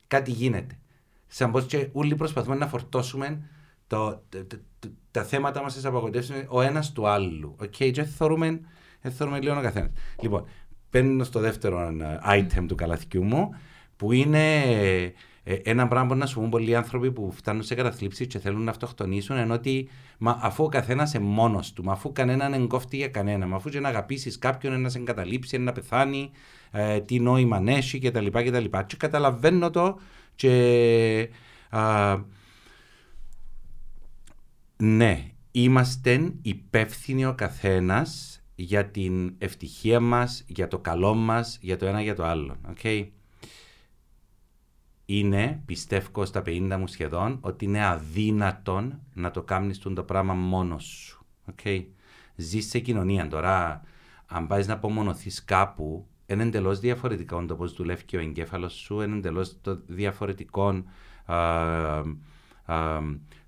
[0.08, 0.80] Κάτι γίνεται.
[1.28, 3.50] Σαν πως και όλοι προσπαθούμε να φορτώσουμε
[3.88, 4.46] το, το,
[4.80, 7.56] το, τα θέματα μας απογοητεύσουμε ο ένας του άλλου.
[7.64, 8.62] Okay, και θεωρούμε,
[9.02, 9.92] θεωρούμε λίγο ο καθένας.
[10.22, 10.46] Λοιπόν,
[10.90, 13.56] παίρνω στο δεύτερο ε, item του καλαθιού μου,
[13.96, 14.64] που είναι
[15.44, 18.64] ε, ένα πράγμα που να σου πούν πολλοί άνθρωποι που φτάνουν σε καταθλίψη και θέλουν
[18.64, 22.98] να αυτοκτονήσουν, ενώ ότι μα, αφού ο καθένας είναι μόνος του, μα αφού κανέναν εγκόφτει
[22.98, 26.32] για κανένα, μα αφού και να αγαπήσεις κάποιον, να σε εγκαταλείψει, να πεθάνει,
[26.72, 28.26] ε, τι νόημα έχει κτλ.
[28.26, 30.00] Και, και καταλαβαίνω το
[30.36, 31.30] και.
[31.70, 32.18] Α,
[34.78, 41.86] ναι, είμαστε υπεύθυνοι ο καθένας για την ευτυχία μας, για το καλό μας, για το
[41.86, 42.56] ένα για το άλλο.
[42.74, 43.08] Okay?
[45.12, 50.84] Είναι, πιστεύω στα 50 μου σχεδόν, ότι είναι αδύνατον να το κάνεις το πράγμα μόνος
[50.84, 51.26] σου.
[51.52, 51.86] Okay?
[52.36, 53.82] Ζεις σε κοινωνία τώρα,
[54.26, 59.02] αν πάεις να απομονωθείς κάπου, είναι εντελώς διαφορετικό το πώς δουλεύει και ο εγκέφαλος σου,
[59.02, 60.84] είναι εντελώς διαφορετικό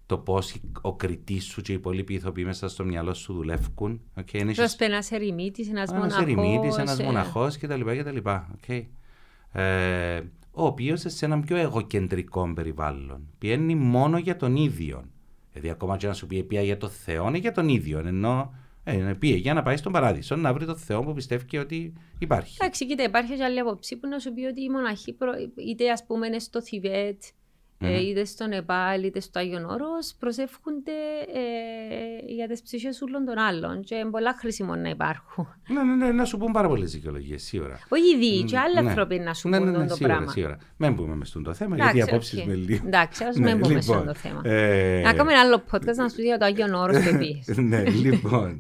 [0.06, 4.02] το πώς ο κριτής σου και οι υπόλοιποι ηθοποιοί μέσα στο μυαλό σου δουλεύουν.
[4.16, 6.14] Okay, Πώς ένας ερημίτης, ένας μοναχός.
[6.14, 7.04] Ένα ερημίτης, ένας ε...
[7.04, 7.82] μοναχός κτλ.
[7.82, 8.18] κτλ.
[8.68, 8.86] Okay.
[9.52, 15.06] Ε, ο οποίος σε ένα πιο εγωκεντρικό περιβάλλον πηγαίνει μόνο για τον ίδιο.
[15.52, 18.00] Δηλαδή, ακόμα και να σου πει πια για το Θεό, είναι για τον ίδιο.
[18.00, 21.60] Ενώ ε, πήγε για να πάει στον παράδεισο, να βρει το Θεό που πιστεύει και
[21.60, 22.58] ότι υπάρχει.
[22.60, 25.18] Εντάξει, κοίτα, υπάρχει και άλλη άποψη που να σου πει ότι οι μοναχοί,
[25.68, 27.24] είτε ας πούμε είναι στο Θιβέτ,
[27.82, 28.02] mm.
[28.02, 30.92] είτε στο Νεπάλ είτε στο Άγιον Όρος προσεύχονται
[31.34, 35.48] ε, για τις ψυχές όλων των άλλων και είναι πολλά χρήσιμο να υπάρχουν.
[35.68, 37.80] Ναι, ναι, ναι, να σου πούν πάρα πολλές δικαιολογίες, σίγουρα.
[37.90, 38.90] Όχι ήδη, και άλλοι ναι.
[38.90, 40.32] άνθρωποι να σου ναι, πούν ναι, ναι, το σίγουρα, πράγμα.
[40.32, 40.58] Σίγουρα.
[40.78, 42.88] Μην μπούμε μες στο θέμα, γιατί οι απόψεις με λίγο.
[42.88, 44.42] Εντάξει, ας μην μπούμε στο λοιπόν, θέμα.
[44.44, 47.58] Ε, να κάνουμε ένα άλλο podcast να σου πει για το Άγιον Όρος και επίσης.
[47.58, 48.58] Ναι, λοιπόν.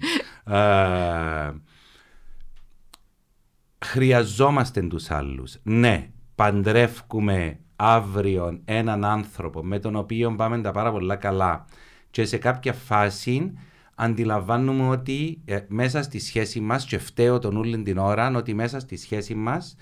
[3.85, 5.57] Χρειαζόμαστε τους άλλους.
[5.63, 11.65] Ναι, παντρεύκουμε αύριο έναν άνθρωπο με τον οποίο πάμε τα πάρα πολλά καλά
[12.11, 13.53] και σε κάποια φάση
[13.95, 18.79] αντιλαμβάνουμε ότι ε, μέσα στη σχέση μας και φταίω τον ούλην την ώρα ότι μέσα
[18.79, 19.75] στη σχέση μας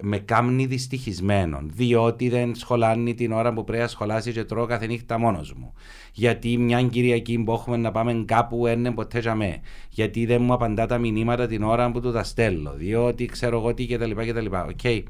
[0.00, 1.60] με κάμνει δυστυχισμένο.
[1.64, 5.74] Διότι δεν σχολάνει την ώρα που πρέπει να σχολάσει και τρώω κάθε νύχτα μόνος μου.
[6.12, 9.60] Γιατί μια Κυριακή που έχουμε να πάμε κάπου είναι ποτέ για με.
[9.90, 12.72] Γιατί δεν μου απαντά τα μηνύματα την ώρα που του τα στέλνω.
[12.72, 14.10] Διότι ξέρω εγώ τι κτλ.
[14.10, 14.46] κτλ.
[14.50, 15.02] Okay.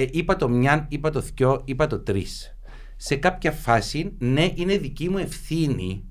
[0.00, 2.56] Ε, είπα το μια, είπα το δυο, είπα το τρεις.
[2.96, 6.04] Σε κάποια φάση, ναι, είναι δική μου ευθύνη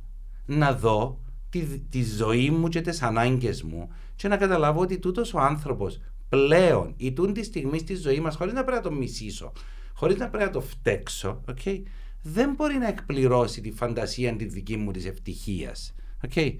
[0.46, 5.34] να δω τη, τη ζωή μου και τις ανάγκες μου και να καταλάβω ότι τούτος
[5.34, 6.00] ο άνθρωπος
[6.30, 9.52] πλέον ή τούν τη στιγμής στη ζωής μας, χωρίς να πρέπει να το μισήσω,
[9.94, 11.82] χωρίς να πρέπει να το φταίξω, okay,
[12.22, 15.96] δεν μπορεί να εκπληρώσει τη φαντασία της δική μου της ευτυχίας.
[16.28, 16.56] Okay.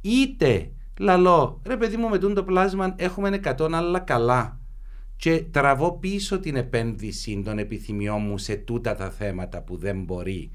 [0.00, 4.60] Είτε λαλώ, ρε παιδί μου, με το πλάσμα έχουμε 100 άλλα καλά
[5.16, 10.50] και τραβώ πίσω την επένδυση των επιθυμιών μου σε τούτα τα θέματα που δεν μπορεί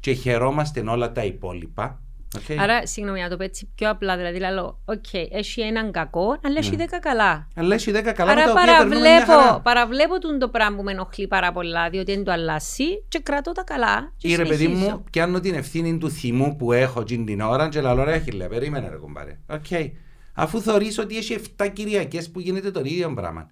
[0.00, 2.00] και χαιρόμαστε όλα τα υπόλοιπα.
[2.36, 2.56] Okay.
[2.58, 4.16] Άρα, συγγνώμη, να το πω έτσι πιο απλά.
[4.16, 6.76] Δηλαδή, λέω, okay, okay, έχει έναν κακό, αλλά έχει mm.
[6.76, 7.48] δέκα καλά.
[7.54, 8.30] Αλλά έχει δέκα καλά.
[8.30, 13.04] Άρα, παραβλέπω, παραβλέπω τον το πράγμα που με ενοχλεί πάρα πολλά, διότι δεν το αλλάσει
[13.08, 14.12] και κρατώ τα καλά.
[14.20, 18.08] Ή ρε παιδί μου, πιάνω την ευθύνη του θυμού που έχω την ώρα και λέω,
[18.08, 19.38] έχει λέει, περίμενε ρε κουμπάρε.
[19.48, 19.90] Okay.
[20.32, 23.50] Αφού θεωρείς ότι έχει 7 Κυριακές που γίνεται το ίδιο πράγμα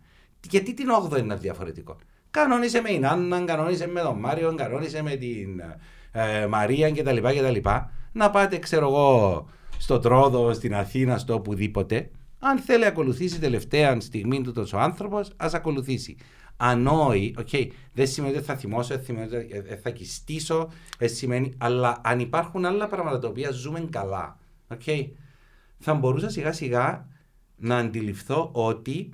[0.50, 1.96] γιατί την 8 είναι διαφορετικό.
[2.30, 5.62] Κανόνισε με την Άννα, κανόνισε με τον Μάριο, κανόνισε με την
[6.12, 7.68] ε, Μαρία κτλ, κτλ.
[8.12, 12.10] Να πάτε, ξέρω εγώ, στο Τρόδο, στην Αθήνα, στο οπουδήποτε.
[12.38, 16.16] Αν θέλει να ακολουθήσει τελευταία στιγμή του ο άνθρωπος, ας ακολουθήσει.
[16.56, 20.68] Αν όχι, okay, δεν σημαίνει ότι θα θυμώσω, δεν σημαίνει ότι θα κιστήσω,
[21.00, 24.38] σημαίνει, αλλά αν υπάρχουν άλλα πράγματα τα οποία ζούμε καλά,
[24.74, 25.08] okay,
[25.78, 27.08] θα μπορούσα σιγά σιγά
[27.56, 29.10] να αντιληφθώ ότι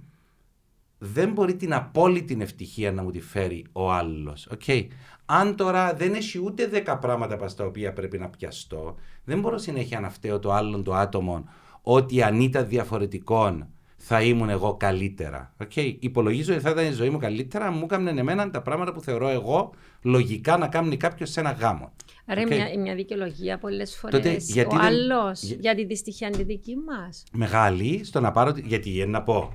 [1.03, 4.49] δεν μπορεί την απόλυτη ευτυχία να μου τη φέρει ο άλλος.
[4.59, 4.87] Okay.
[5.27, 9.59] Αν τώρα δεν έχει ούτε δέκα πράγματα πας τα οποία πρέπει να πιαστώ, δεν μπορώ
[9.59, 11.49] συνέχεια να φταίω το άλλον το άτομο
[11.83, 15.55] ότι αν ήταν διαφορετικό θα ήμουν εγώ καλύτερα.
[15.65, 15.97] Okay.
[15.99, 19.01] Υπολογίζω ότι θα ήταν η ζωή μου καλύτερα αν μου έκαναν εμένα τα πράγματα που
[19.01, 19.71] θεωρώ εγώ
[20.03, 21.93] λογικά να κάνει κάποιος σε ένα γάμο.
[22.27, 22.47] Άρα okay.
[22.47, 24.57] μια, μια δικαιολογία πολλές φορές.
[24.57, 25.57] Ο άλλος για...
[25.61, 27.25] για τη δυστυχία τη δική μας.
[27.33, 28.53] Μεγάλη στο να πάρω.
[28.65, 29.53] Γιατί να πω,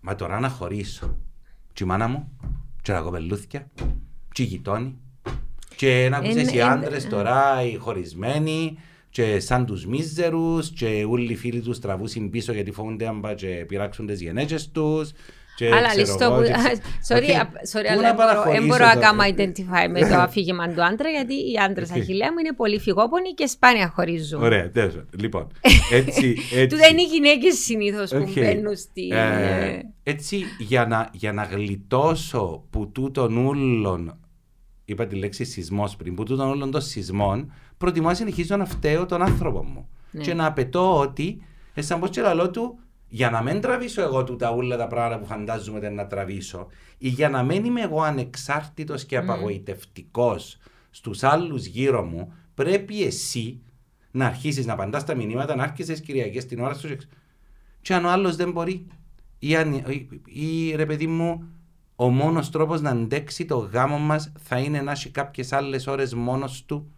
[0.00, 1.16] Μα τώρα να χωρίσω.
[1.72, 2.38] Τι η μάνα μου,
[2.82, 3.70] τι τα κοπελούθια,
[4.34, 4.98] τι η γειτόνι,
[5.76, 8.78] Και να ακούσεις οι άντρες τώρα, οι χωρισμένοι,
[9.10, 13.64] και σαν τους μίζερους και όλοι οι φίλοι τους τραβούσαν πίσω γιατί φοβούνται αν και
[13.68, 15.12] πειράξουν τις γενέτσες τους
[15.76, 16.42] αλλά λιστό που...
[17.08, 18.14] Sorry, αλλά
[18.52, 22.38] δεν μπορώ να κάνω identify με το αφήγημα του άντρα γιατί οι άντρες αχιλέα μου
[22.38, 24.42] είναι πολύ φυγόπονοι και σπάνια χωρίζουν.
[24.42, 25.04] Ωραία, τέλος.
[25.18, 25.46] Λοιπόν,
[25.92, 26.34] έτσι...
[26.68, 29.08] Του δεν είναι οι γυναίκες συνήθως που μπαίνουν στη...
[29.12, 30.44] Ε, έτσι,
[31.12, 34.14] για να γλιτώσω που τούτον ούλων
[34.90, 39.06] είπα τη λέξη σεισμός πριν, που τούτον όλων των σεισμών, προτιμώ να συνεχίζω να φταίω
[39.06, 39.88] τον άνθρωπο μου.
[40.10, 40.22] Ναι.
[40.22, 41.42] Και να απαιτώ ότι,
[41.74, 42.78] σαν πως και λαλό του,
[43.12, 46.66] για να μην τραβήσω εγώ του τα ούλα τα πράγματα που φαντάζομαι να τραβήσω,
[46.98, 50.56] ή για να μην είμαι εγώ ανεξάρτητος και απαγοητευτικό mm.
[50.90, 53.62] στους άλλους γύρω μου, πρέπει εσύ
[54.10, 56.96] να αρχίσεις να απαντάς τα μηνύματα, να άρχισες Κυριακέ την ώρα σου.
[57.80, 58.86] Και αν ο άλλος δεν μπορεί,
[59.38, 61.48] ή, αν, ή, ή ρε παιδί μου,
[61.96, 66.14] ο μόνος τρόπος να αντέξει το γάμο μας θα είναι να έχει κάποιες άλλες ώρες
[66.14, 66.92] μόνος του,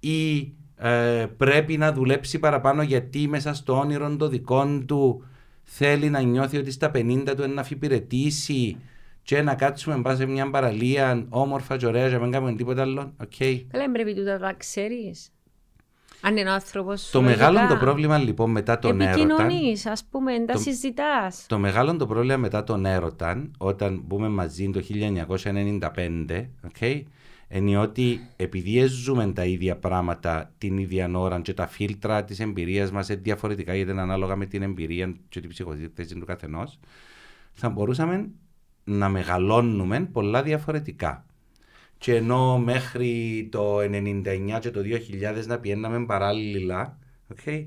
[0.00, 5.24] ή ε, πρέπει να δουλέψει παραπάνω γιατί μέσα στο όνειρο των δικών του
[5.62, 8.76] θέλει να νιώθει ότι στα 50 του είναι να αφιπηρετήσει
[9.22, 12.82] και να κάτσουμε μπα σε μια παραλία όμορφα και ωραία και να μην κάνουμε τίποτα
[12.82, 13.12] άλλο.
[13.22, 13.64] Okay.
[13.70, 15.32] Καλά, πρέπει τούτα να ξέρεις.
[16.20, 17.10] Αν είναι ο άνθρωπος.
[17.10, 19.20] Το μεγάλο το πρόβλημα λοιπόν μετά τον έρωτα.
[19.20, 21.44] Επικοινωνείς, ας πούμε, τα συζητάς.
[21.48, 27.02] Το μεγάλο το πρόβλημα μετά τον έρωτα, όταν μπούμε μαζί το 1995, okay,
[27.52, 32.90] είναι ότι επειδή ζούμε τα ίδια πράγματα την ίδια ώρα και τα φίλτρα της εμπειρίας
[32.90, 36.78] μας είναι διαφορετικά γιατί είναι ανάλογα με την εμπειρία και την ψυχοθέτηση του καθενός,
[37.52, 38.30] θα μπορούσαμε
[38.84, 41.26] να μεγαλώνουμε πολλά διαφορετικά.
[41.98, 46.98] Και ενώ μέχρι το 1999 και το 2000 να πιέναμε παράλληλα,
[47.34, 47.66] okay,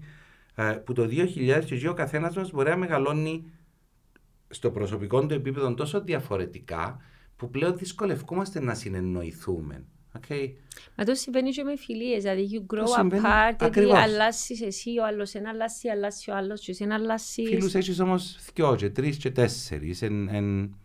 [0.55, 3.45] ε, που το 2000 και ο καθένας μας μπορεί να μεγαλώνει
[4.49, 6.99] στο προσωπικό του επίπεδο τόσο διαφορετικά
[7.35, 9.85] που πλέον δυσκολευκόμαστε να συνεννοηθούμε.
[10.19, 10.49] Okay;
[10.95, 12.21] Μα το συμβαίνει και με φιλίες.
[12.21, 16.71] Δηλαδή, you grow apart, γιατί αλλάσει εσύ, ο άλλος ένα αλλάσει, αλλάσει ο άλλος, και
[16.71, 17.45] εσύ ένα αλλάσει.
[17.45, 20.01] Φίλους έχεις όμως δυο, και τρεις, και τέσσερις.
[20.01, 20.75] Εν, εν...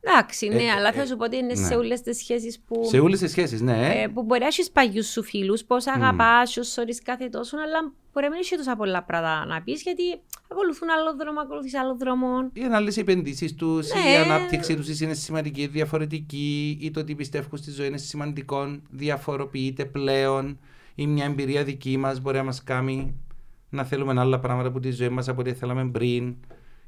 [0.00, 1.66] Εντάξει, ναι, ε, αλλά θα ε, σου πω ότι είναι ναι.
[1.66, 2.84] σε όλες τις σχέσεις που.
[2.84, 4.02] Σε όλες τις σχέσεις, ναι.
[4.02, 6.78] Ε, που μπορεί να έχεις παλιού σου φίλους, πώς αγαπάς, mm.
[6.78, 10.02] ώρε κάθε τόσο, αλλά μπορεί να μην έχει τόσα πολλά πράγματα να πεις, γιατί
[10.48, 12.50] ακολουθούν άλλο δρόμο, ακολουθείς άλλο δρόμο.
[12.52, 14.10] Οι άλλε επενδύσεις τους, ναι.
[14.10, 19.84] η ανάπτυξη τους είναι σημαντική, διαφορετική, ή το ότι πιστεύουν στη ζωή είναι σημαντικό, διαφοροποιείται
[19.84, 20.58] πλέον,
[20.94, 23.14] ή μια εμπειρία δική μας μπορεί να μας κάνει
[23.70, 26.36] να θέλουμε άλλα πράγματα από τη ζωή μας από ό,τι θέλαμε πριν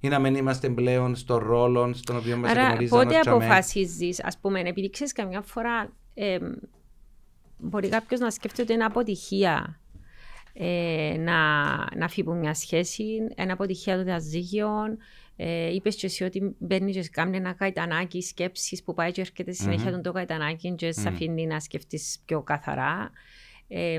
[0.00, 3.04] ή να μην είμαστε πλέον στο ρόλο στον οποίο μας γνωρίζαμε.
[3.04, 6.38] Πότε αποφασίζεις, ας πούμε, επειδή ξέρεις καμιά φορά ε,
[7.58, 9.80] μπορεί κάποιος να σκέφτεται ότι είναι αποτυχία
[10.52, 11.62] ε, να,
[11.96, 14.98] να φύγει από μια σχέση, ένα αποτυχία των διαζύγιων.
[15.36, 19.52] Ε, Είπες και εσύ ότι μπαίνεις και κάνει ένα καητανάκι σκέψης που πάει και έρχεται
[19.52, 19.92] συνέχεια mm-hmm.
[19.92, 23.10] τον το καητανάκι και σε αφήνει να σκεφτείς πιο καθαρά.
[23.68, 23.98] Ε,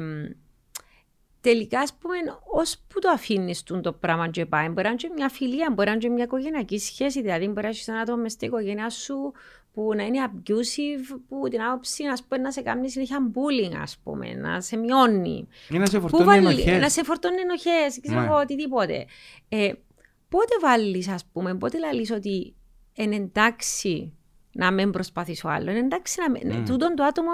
[1.44, 2.16] τελικά, ας πούμε,
[2.52, 5.96] ως που το αφήνεις το πράγμα και πάει, μπορεί να είναι μια φιλία, μπορεί να
[5.96, 7.22] είναι μια οικογενειακή σχέση.
[7.22, 9.32] Δηλαδή, μπορεί να έχεις ένα άτομο στην οικογένειά σου
[9.74, 13.98] που να είναι abusive, που την άποψη να, πούμε, να σε κάνει συνέχεια bullying, ας
[14.04, 15.48] πούμε, να σε μειώνει.
[15.70, 16.82] Ή να σε φορτώνει ενοχές.
[16.82, 18.26] Να σε φορτώνει ενοχές, ξέρω ναι.
[18.26, 19.06] εγώ, οτιδήποτε.
[19.50, 19.72] Ε,
[20.30, 22.56] πότε βάλεις, ας πούμε, πότε λαλείς ότι
[22.94, 24.14] είναι εντάξει
[24.54, 25.70] να μην προσπαθήσω άλλο.
[25.72, 26.66] Είναι εντάξει να mm.
[26.66, 27.30] τούτον το άτομο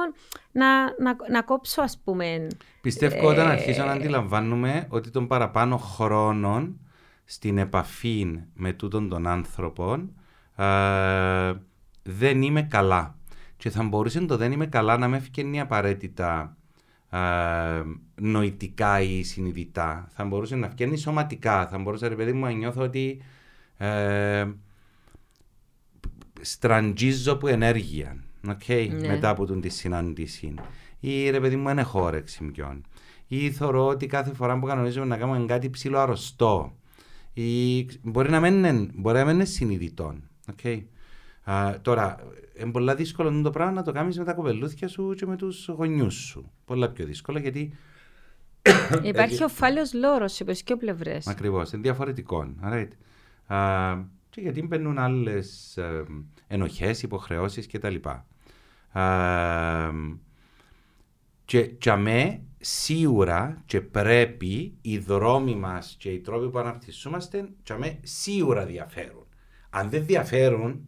[0.52, 2.48] να, να, να κόψω, ας πούμε.
[2.82, 6.80] Πιστεύω ε, όταν αρχίσω να αντιλαμβάνουμε ότι των παραπάνω χρόνων
[7.26, 10.12] στην επαφή με τούτον των άνθρωπων
[10.56, 11.54] ε,
[12.04, 13.18] δεν είμαι καλά.
[13.58, 16.58] Και θα μπορούσε το δεν είμαι καλά να με ευκαινεί απαραίτητα
[17.10, 17.18] ε,
[18.16, 20.08] νοητικά ή συνειδητά.
[20.12, 21.68] Θα μπορούσε να βγαίνει σωματικά.
[21.68, 23.22] Θα μπορούσε, ρε παιδί μου, να νιώθω ότι
[23.78, 24.48] ε,
[26.42, 28.24] στραντζίζω από ενέργεια.
[28.48, 29.08] Okay, ναι.
[29.08, 30.54] Μετά από την τη συνάντηση.
[31.00, 32.86] Ή ρε παιδί μου, είναι χόρεξη ποιον.
[33.28, 36.74] Ή θεωρώ ότι κάθε φορά που κανονίζουμε να κάνουμε κάτι ψηλό αρρωστό.
[37.34, 40.16] Ή μπορεί να μην είναι, μπορεί να μην είναι συνειδητό.
[40.56, 40.82] Okay.
[41.82, 42.16] τώρα,
[42.60, 45.68] είναι πολύ δύσκολο το πράγμα να το κάνεις με τα κοπελούθια σου και με τους
[45.68, 46.52] γονιούς σου.
[46.66, 47.74] Πολλά πιο δύσκολο γιατί.
[49.04, 51.28] Υπάρχει ο φάλιο λόρος σε και πλευρές.
[51.28, 52.54] Ακριβώς, είναι διαφορετικό.
[52.64, 52.88] Right.
[53.50, 54.04] Uh,
[54.40, 56.04] και γιατί μπαίνουν άλλες ε,
[56.48, 57.96] ενοχές, υποχρεώσεις κτλ.
[58.94, 59.90] Ε,
[61.46, 67.78] και για μέ σίγουρα και πρέπει οι δρόμοι μας και οι τρόποι που αναπτυσσόμαστε για
[67.78, 69.26] μέ σίγουρα διαφέρουν.
[69.70, 70.88] Αν δεν διαφέρουν,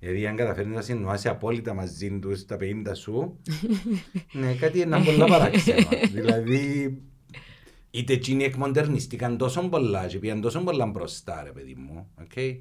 [0.00, 3.38] Δηλαδή, αν καταφέρει να συνεννοάσει απόλυτα μαζί τους τα 50 σου,
[4.40, 5.88] ναι, κάτι είναι πολλά παράξενο.
[6.14, 7.02] δηλαδή,
[7.90, 12.08] είτε εκείνοι εκμοντερνιστήκαν τόσο πολλά και πήγαν τόσο πολλά μπροστά, ρε παιδί μου.
[12.22, 12.56] Okay?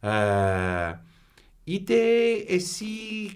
[0.00, 1.00] Ε,
[1.64, 1.94] είτε
[2.48, 2.86] εσύ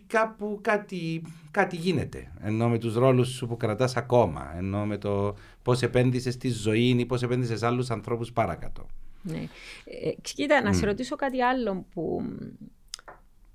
[0.06, 2.32] κάπου κάτι, κάτι γίνεται.
[2.40, 4.54] Ενώ με τους ρόλους σου που κρατάς ακόμα.
[4.56, 8.86] Ενώ με το πώς επένδυσες στη ζωή ή πώς επένδυσες άλλους ανθρώπους παρακάτω.
[9.22, 9.48] Ναι.
[9.84, 12.22] Ε, κοίτα, να σε ρωτήσω κάτι άλλο που,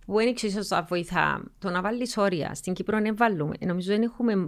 [0.06, 1.44] που είναι εξίσου θα βοηθά.
[1.60, 3.56] Το να βάλεις όρια στην Κύπρο δεν βάλουμε.
[3.60, 4.48] Ε, νομίζω δεν έχουμε.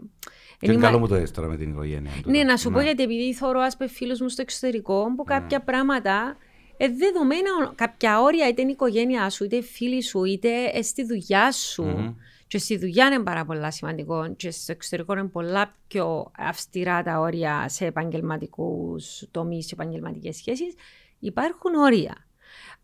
[0.59, 2.11] Και είναι καλό μου το έστωρα με την οικογένεια.
[2.25, 2.83] Ναι, να σου πω ναι.
[2.83, 5.63] γιατί επειδή θωρώ άσπε φίλους μου στο εξωτερικό που κάποια ναι.
[5.63, 6.37] πράγματα
[6.77, 11.51] ε, δεδομένα κάποια όρια είτε είναι η οικογένειά σου, είτε φίλοι σου, είτε στη δουλειά
[11.51, 11.95] σου.
[11.97, 12.15] Mm-hmm.
[12.47, 14.33] Και στη δουλειά είναι πάρα πολύ σημαντικό.
[14.35, 20.73] Και στο εξωτερικό είναι πολλά πιο αυστηρά τα όρια σε επαγγελματικούς τομείς, σε επαγγελματικές σχέσεις.
[21.19, 22.27] Υπάρχουν όρια.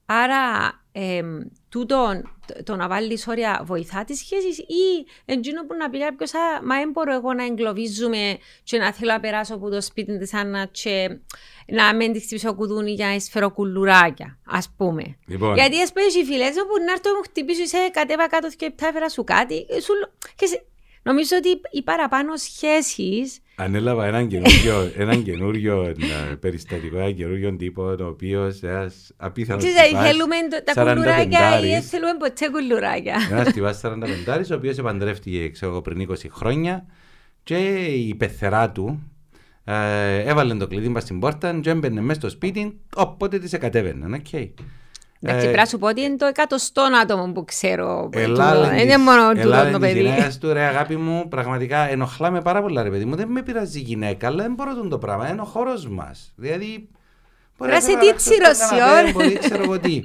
[0.05, 1.21] Άρα, ε,
[1.69, 2.21] τούτο
[2.63, 6.31] το να βάλεις όρια βοηθά τις σχέσεις ή εντζήνω που να πει κάποιος,
[6.63, 10.33] Μα δεν μπορώ εγώ να εγκλωβίζουμε και να θέλω να περάσω από το σπίτι της
[10.33, 11.19] Άννα και
[11.67, 15.17] να μην της χτυπήσω κουδούνι για να σφαίρω κουλουράκια, ας πούμε.
[15.27, 15.55] Λοιπόν.
[15.55, 19.09] Γιατί ας πούμε, οι φιλέ όπου να έρθω μου χτυπήσω, σε κατέβα κάτω και έφερα
[19.09, 19.65] σου κάτι.
[19.81, 19.93] Σου...
[20.35, 20.63] Και σε...
[21.03, 23.31] Νομίζω ότι οι παραπάνω σχέσει
[23.61, 25.83] Ανέλαβα έναν καινούριο, έναν καινούριο
[26.31, 29.63] ε, περιστατικό, έναν καινούριο τύπο, ο οποίο ένα απίθανος.
[29.63, 30.35] Τι θέλουμε
[30.73, 33.15] τα κουλουράκια ή θέλουμε ποτέ κουλουράκια.
[33.31, 36.85] Ένας τυπάς 45, ο οποίος επαντρεύτηκε ξέρω, πριν 20 χρόνια
[37.43, 39.11] και η πεθερά του
[39.63, 44.21] ε, έβαλε το κλειδί μας στην πόρτα και έμπαινε μέσα στο σπίτι, οπότε τη εκατέβαινε.
[44.31, 44.49] Okay.
[45.21, 48.09] Εντάξει, πρέπει να σου πω ότι είναι το εκατοστό άτομο που ξέρω.
[48.11, 49.99] Δεν είναι μόνο τούτο το παιδί.
[49.99, 53.15] Ελά, του ρε αγάπη μου, πραγματικά ενοχλάμε πάρα πολλά ρε παιδί μου.
[53.15, 55.29] Δεν με πειράζει η γυναίκα, αλλά δεν μπορώ το πράγμα.
[55.29, 56.33] Είναι ο χώρος μας.
[56.35, 56.89] Δηλαδή.
[57.57, 59.11] Πρέπει να σε τι τσιροσιόν.
[59.13, 60.03] Μπορεί, ξέρω εγώ τι.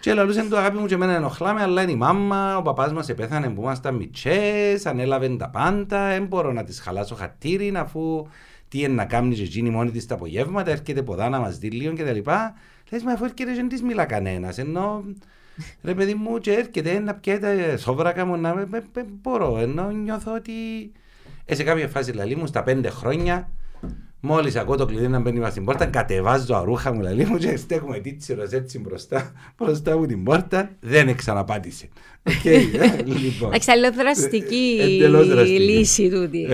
[0.00, 3.08] Και λαλούσε του αγάπη μου και εμένα ενοχλάμε, αλλά είναι η μάμα, ο παπάς μας
[3.08, 8.26] επέθανε που ήμασταν μητσές, ανέλαβε τα πάντα, δεν μπορώ να της χαλάσω χατήρι, αφού
[8.68, 11.70] τι είναι να κάνει και εκείνη μόνη της τα απογεύματα, έρχεται ποδά να μας δει
[11.70, 12.30] λίγο κτλ.
[12.92, 15.04] Λες, μα αφού έρχεται δεν της μιλά κανένας, ενώ
[15.82, 18.68] ρε παιδί μου και έρχεται να πιέται σόβρακα μου, να
[19.22, 20.52] μπορώ, ενώ νιώθω ότι
[21.44, 23.48] ε, σε κάποια φάση λαλή μου στα πέντε χρόνια
[24.24, 27.56] Μόλις ακούω το κλειδί να μπαίνει μας στην πόρτα, κατεβάζω αρούχα μου, λαλή μου και
[27.56, 30.70] στέκουμε τίτσιρο έτσι μπροστά, μπροστά μου την πόρτα.
[30.80, 31.88] Δεν ξαναπάτησε.
[32.22, 33.52] Okay, ε, λοιπόν.
[33.52, 34.78] Εξαλλοδραστική
[35.58, 36.48] λύση τούτη.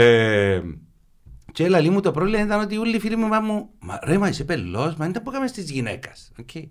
[1.58, 4.18] Ε, και έλα μου το πρόβλημα ήταν ότι όλοι οι φίλοι μου μου, μα ρε
[4.18, 6.32] μα είσαι πελός, μα είναι που έκαμε στις γυναίκας.
[6.40, 6.66] Okay.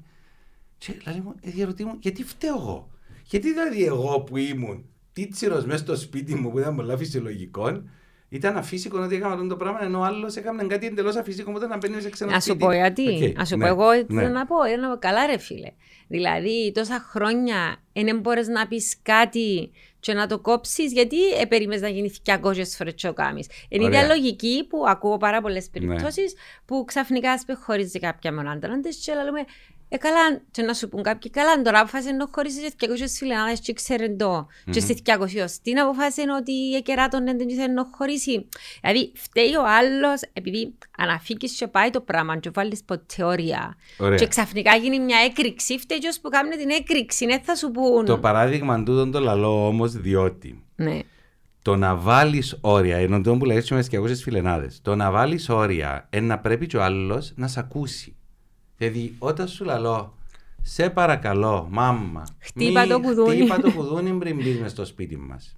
[0.78, 2.90] Και λέει μου, ε, διαρωτή μου, γιατί φταίω εγώ;
[3.24, 7.82] Γιατί δηλαδή εγώ που ήμουν τίτσιρος μέσα στο σπίτι μου που ήταν πολλά φυσιολογικό,
[8.30, 11.70] ήταν αφύσικο ότι έκανα το πράγμα, ενώ ο άλλος έκανε κάτι εντελώς αφύσικο που ήταν
[11.70, 13.20] να μπαίνεις σε ξένα Α σου πω γιατί.
[13.22, 13.42] Okay.
[13.42, 13.66] Α σου ναι.
[13.66, 14.22] πω εγώ, ναι.
[14.22, 15.72] θέλω να πω, ένα καλά ρε φίλε.
[16.08, 21.82] Δηλαδή, τόσα χρόνια δεν μπορείς να πεις κάτι και να το κόψεις, γιατί ε, περίμενες
[21.82, 23.44] να γίνει 200 φορές τσοκάμι.
[23.70, 26.40] Είναι η ίδια λογική που ακούω πάρα πολλές περιπτώσεις ναι.
[26.66, 29.46] που ξαφνικά χωρίζει κάποια μονάδα και λέμε
[29.90, 33.60] ε, καλά, και να σου πούν κάποιοι, καλά, τώρα αποφάσισε να χωρίσεις και 200 φιλενάδες
[33.60, 34.48] και ξέρει το.
[34.72, 38.48] Και στις 200 την αποφάσισε ότι εκεράτων δεν την θέλει να χωρίσει.
[38.82, 43.76] Δηλαδή, φταίει ο άλλος, επειδή αναφύγεις και πάει το πράγμα και βάλεις ποτέ όρια.
[44.18, 48.06] Και ξαφνικά γίνει μια έκρηξη, φταίει και που κάνει την έκρηξη, ναι, θα σου πούν.
[48.06, 51.00] Το παράδειγμα τούτον το λαλό όμως διότι ναι.
[51.62, 55.50] το να βάλεις όρια, ενώ το που λέει με τις 200 φιλενάδες, το να βάλεις
[55.50, 58.18] όρια, είναι να πρέπει και ο άλλος να σε ακούσει.
[58.78, 60.18] Δηλαδή, όταν σου λαλώ,
[60.62, 63.36] σε παρακαλώ, μάμα, χτύπα μη, το κουδούνι.
[63.36, 65.56] Χτύπα το κουδούνι πριν μπεις στο σπίτι μας.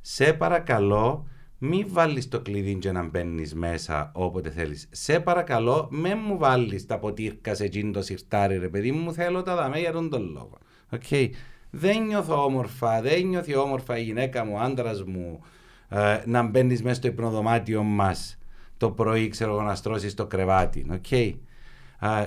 [0.00, 1.26] Σε παρακαλώ,
[1.58, 4.88] μη βάλεις το κλειδί και να μπαίνεις μέσα όποτε θέλεις.
[4.90, 9.42] Σε παρακαλώ, με μου βάλεις τα ποτήρκα σε εκείνο το σιρτάρι, ρε παιδί μου, θέλω
[9.42, 10.58] τα δαμέ για τον τον λόγο.
[10.90, 11.28] Okay.
[11.70, 15.40] Δεν νιώθω όμορφα, δεν νιώθει όμορφα η γυναίκα μου, ο άντρας μου,
[15.88, 18.38] ε, να μπαίνεις μέσα στο υπνοδωμάτιο μας
[18.76, 21.00] το πρωί, ξέρω να στρώσεις το κρεβάτι.
[21.02, 21.34] Okay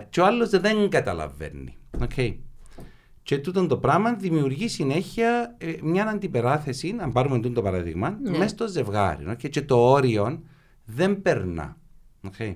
[0.10, 1.78] και ο άλλος δεν καταλαβαίνει.
[2.00, 2.36] Okay.
[3.24, 8.38] Και τούτο το πράγμα δημιουργεί συνέχεια ε, μια αντιπεράθεση, αν πάρουμε τούτο το παράδειγμα, ναι.
[8.38, 9.26] μέσα στο ζευγάρι.
[9.30, 9.50] Okay.
[9.50, 10.42] Και το όριο
[10.86, 11.78] δεν περνά.
[12.32, 12.56] Okay.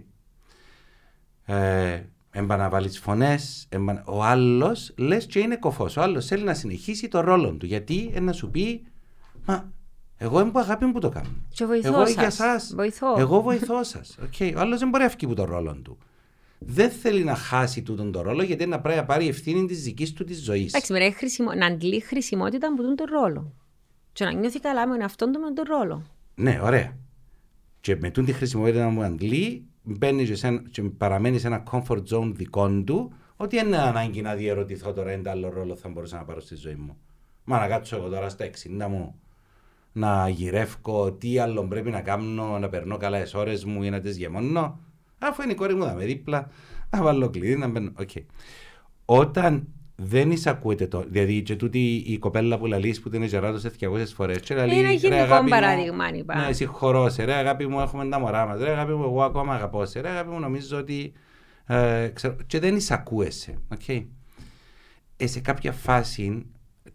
[1.46, 2.02] Ε,
[2.32, 3.38] να βάλει φωνέ.
[4.06, 5.98] Ο άλλος λες και είναι κοφός.
[5.98, 7.66] Ο άλλος θέλει να συνεχίσει το ρόλο του.
[7.66, 8.86] Γιατί να σου πει,
[9.46, 9.72] Μα
[10.18, 11.30] εγώ είμαι που αγάπη μου που το κάνω.
[11.84, 12.62] εγώ για εσά.
[13.18, 14.18] Εγώ βοηθώ σας.
[14.22, 14.54] Okay.
[14.56, 15.98] Ο άλλος δεν μπορεί να φύγει από το ρόλο του
[16.60, 20.14] δεν θέλει να χάσει τούτον τον ρόλο γιατί είναι πρέπει να πάρει ευθύνη της δικής
[20.14, 20.74] του της ζωής.
[20.74, 21.54] Εντάξει, με χρησιμο...
[21.54, 23.54] να αντλεί χρησιμότητα από τον ρόλο.
[24.14, 26.04] Και να νιώθει καλά με αυτόν τον, τον ρόλο.
[26.36, 26.98] Ναι, ωραία.
[27.82, 32.32] Και με τούτη χρησιμότητα που αντλεί, μπαίνεις και, σε, και παραμένεις σε ένα comfort zone
[32.34, 36.42] δικό του, ότι είναι ανάγκη να διαρωτηθώ τώρα ένα άλλο ρόλο θα μπορούσα να πάρω
[36.42, 36.98] στη ζωή μου.
[37.44, 39.20] Μα να κάτσω εγώ τώρα στα 60 μου
[39.92, 44.00] να γυρεύω, τι άλλο πρέπει να κάνω, να περνώ καλά τις ώρες μου ή να
[44.00, 44.80] τις γεμώνω.
[45.28, 46.50] Αφού είναι η κόρη μου, θα με δίπλα,
[46.90, 47.92] να βάλω κλειδί, να μπαίνω.
[48.00, 48.24] Okay.
[49.06, 51.04] Όταν δεν εισακούεται το.
[51.08, 54.50] Δηλαδή, και τούτη η κοπέλα που λαλείς που την έχει σε 200 φορές.
[54.50, 56.36] Είναι ένα γενικό παράδειγμα, είπα.
[56.36, 58.60] Ναι, συγχωρώ σε, ρε αγάπη μου, έχουμε τα μωρά μας.
[58.60, 60.00] Ρε αγάπη μου, εγώ ακόμα αγαπώ σε.
[60.00, 61.14] Ρε αγάπη μου, νομίζω ότι.
[61.66, 63.58] Ε, ξέρω, και δεν εισακούεσαι.
[63.78, 64.06] Okay.
[65.18, 66.46] Ε, σε κάποια φάση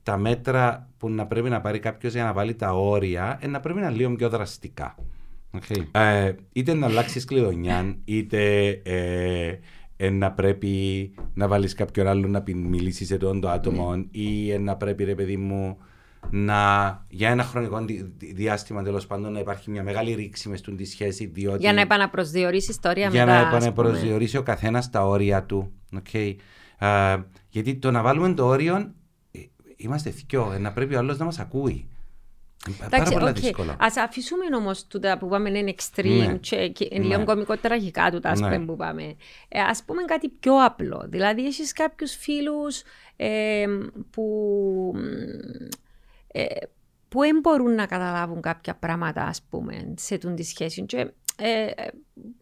[0.03, 3.61] τα μέτρα που να πρέπει να πάρει κάποιος για να βάλει τα όρια ε, να
[3.61, 4.95] πρέπει να είναι λίγο πιο δραστικά.
[5.53, 5.85] Okay.
[5.91, 9.59] Ε, είτε να αλλάξεις κλειδονιά, είτε ε,
[9.97, 14.07] ε, να πρέπει να βάλεις κάποιον άλλο να μιλήσει σε τον το άτομο, mm.
[14.11, 15.79] ή να πρέπει, ρε παιδί μου,
[16.31, 17.85] να, για ένα χρονικό
[18.35, 21.27] διάστημα τέλος πάντων να υπάρχει μια μεγάλη ρήξη μες στη σχέση.
[21.27, 23.39] Διότι, για να επαναπροσδιορίσει ιστορία για μετά.
[23.39, 25.73] Για να επαναπροσδιορίσει ο καθένας τα όρια του.
[26.03, 26.35] Okay.
[26.81, 28.93] Uh, γιατί το να βάλουμε το όριο
[29.77, 31.89] είμαστε θυκιό, να πρέπει ο άλλος να μας ακούει.
[32.85, 33.35] Εντάξει, πάρα okay.
[33.35, 33.77] δύσκολο.
[33.79, 36.35] Ας αφήσουμε όμως τούτα που πάμε είναι extreme ναι.
[36.35, 37.05] και, και ναι.
[37.05, 38.59] λίγο κομικό τραγικά τούτα ναι.
[38.59, 39.17] που πάμε.
[39.49, 41.07] Ε, ας πούμε κάτι πιο απλό.
[41.09, 42.83] Δηλαδή έχεις κάποιους φίλους
[43.17, 43.67] ε,
[44.11, 44.95] που...
[46.33, 46.45] Ε,
[47.09, 50.87] που δεν μπορούν να καταλάβουν κάποια πράγματα, ας πούμε, σε τούν τη σχέση.
[50.87, 51.71] Και ε,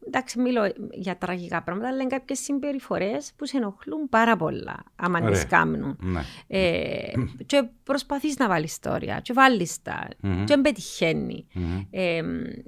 [0.06, 5.20] εντάξει, μιλώ για τραγικά πράγματα, αλλά είναι κάποιες συμπεριφορές που σε ενοχλούν πάρα πολλά, άμα
[5.20, 5.98] τις κάνουν.
[6.00, 6.20] Ναι.
[6.46, 7.12] Ε,
[7.46, 10.44] και προσπαθείς να βάλεις ιστορία, και βάλεις τα, mm-hmm.
[10.44, 11.46] και πετυχαίνει.
[11.54, 11.86] Mm-hmm.
[11.90, 12.22] Ε,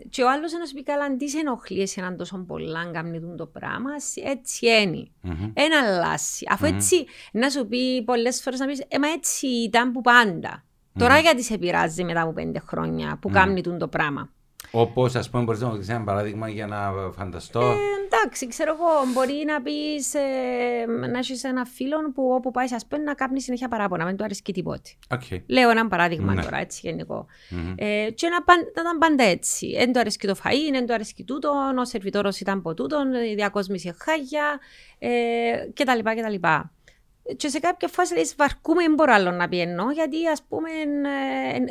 [0.09, 3.21] και ο άλλος να σου πει καλά, αν τις ενοχλείς έναν τόσο πολλά, να κάνει
[3.37, 3.91] το πράγμα,
[4.25, 5.09] έτσι είναι.
[5.25, 5.51] Mm-hmm.
[5.55, 6.47] Ένα αλλάσει.
[6.51, 10.65] Αφού έτσι, να σου πει πολλές φορές να πεις, ε, μα έτσι ήταν που πάντα.
[10.99, 14.31] Τώρα γιατί σε πειράζει μετά από πέντε χρόνια που κάνει το πράγμα.
[14.71, 17.61] Όπως, ας πούμε, μπορείς να μου ένα παράδειγμα για να φανταστώ.
[17.61, 22.73] Ε, εντάξει, ξέρω εγώ, μπορεί να πεις ε, να έχεις ένα φίλο που όπου πάεις,
[22.73, 24.91] ας πούμε, να κάνει συνέχεια παράπονα, δεν του αρέσει τίποτα.
[25.09, 25.43] Okay.
[25.47, 26.43] Λέω ένα παράδειγμα ναι.
[26.43, 27.27] τώρα, έτσι γενικό.
[27.51, 27.75] Mm-hmm.
[27.77, 29.75] Ε, και να, να ήταν πάντα έτσι.
[29.77, 32.99] Δεν του αρέσει το φαΐ, δεν του αρέσει τούτο, ο σερβιτόρος ήταν από τούτο,
[33.31, 34.59] η διακόσμηση χάγια
[34.99, 35.11] ε,
[35.75, 35.99] κτλ.
[36.03, 36.47] κτλ
[37.37, 40.71] και σε κάποια φάση λες βαρκούμε δεν μπορώ άλλο να πιένω γιατί ας πούμε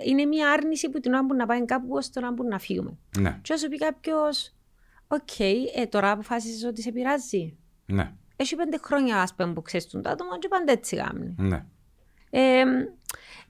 [0.05, 2.97] είναι μια άρνηση που την ώρα να πάει κάπου ώστε να να φύγουμε.
[3.19, 3.39] Ναι.
[3.41, 4.53] Και όσο πει κάποιος,
[5.07, 7.57] οκ, okay, ε, τώρα αποφάσισες ότι σε πειράζει.
[7.85, 8.13] Ναι.
[8.35, 11.35] Έχει πέντε χρόνια ας πούμε που ξέρεις τον άτομο και πάντα έτσι γάμνει.
[11.37, 11.65] Ναι.
[12.29, 12.63] Ε,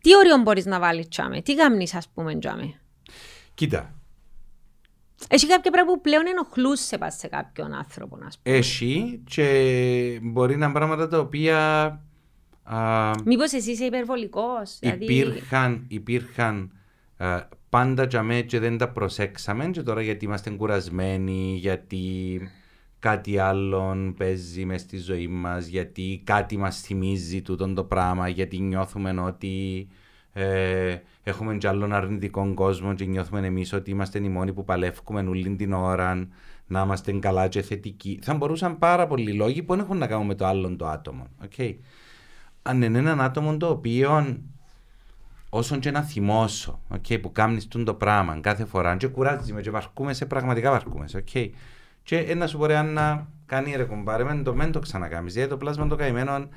[0.02, 2.80] τι όριο μπορείς να βάλεις τσάμε, τι γάμνεις ας πούμε τσάμε.
[3.54, 3.99] Κοίτα,
[5.28, 8.56] έχει κάποια πράγματα που πλέον ενοχλούσε σε κάποιον άνθρωπο, να πούμε.
[8.58, 12.02] Έχει και μπορεί να είναι πράγματα τα οποία.
[13.26, 14.78] Μήπως εσύ είσαι υπερβολικός.
[14.80, 15.04] Δηλαδή...
[15.04, 16.72] Υπήρχαν, υπήρχαν
[17.18, 22.40] α, πάντα για μέ και δεν τα προσέξαμε και τώρα γιατί είμαστε κουρασμένοι, γιατί
[23.00, 28.60] κάτι άλλο παίζει μες στη ζωή μας, γιατί κάτι μας θυμίζει τούτο το πράγμα, γιατί
[28.60, 29.88] νιώθουμε ότι
[30.34, 35.22] ε, έχουμε κι άλλον αρνητικό κόσμο και νιώθουμε εμείς ότι είμαστε οι μόνοι που παλεύουμε
[35.22, 36.28] όλη την ώρα,
[36.68, 38.20] να είμαστε καλά και θετικοί.
[38.22, 41.28] Θα μπορούσαν πάρα πολλοί λόγοι που δεν έχουν να κάνουν με το άλλον το άτομο.
[41.48, 41.76] Okay.
[42.62, 44.38] Αν είναι έναν άτομο το οποίο
[45.50, 49.70] όσον και να θυμώσω, okay, που κάνει το πράγμα κάθε φορά, και κουράζει με, και
[49.70, 51.06] βαρκούμε σε πραγματικά βαρκούμε.
[51.14, 51.50] Okay.
[52.04, 55.34] Και ένα σου μπορεί να κάνει ρε κομπάρε, το μεν το ξανακάμεις.
[55.34, 56.50] Γιατί το πλάσμα το καημένο ε, ε, ε,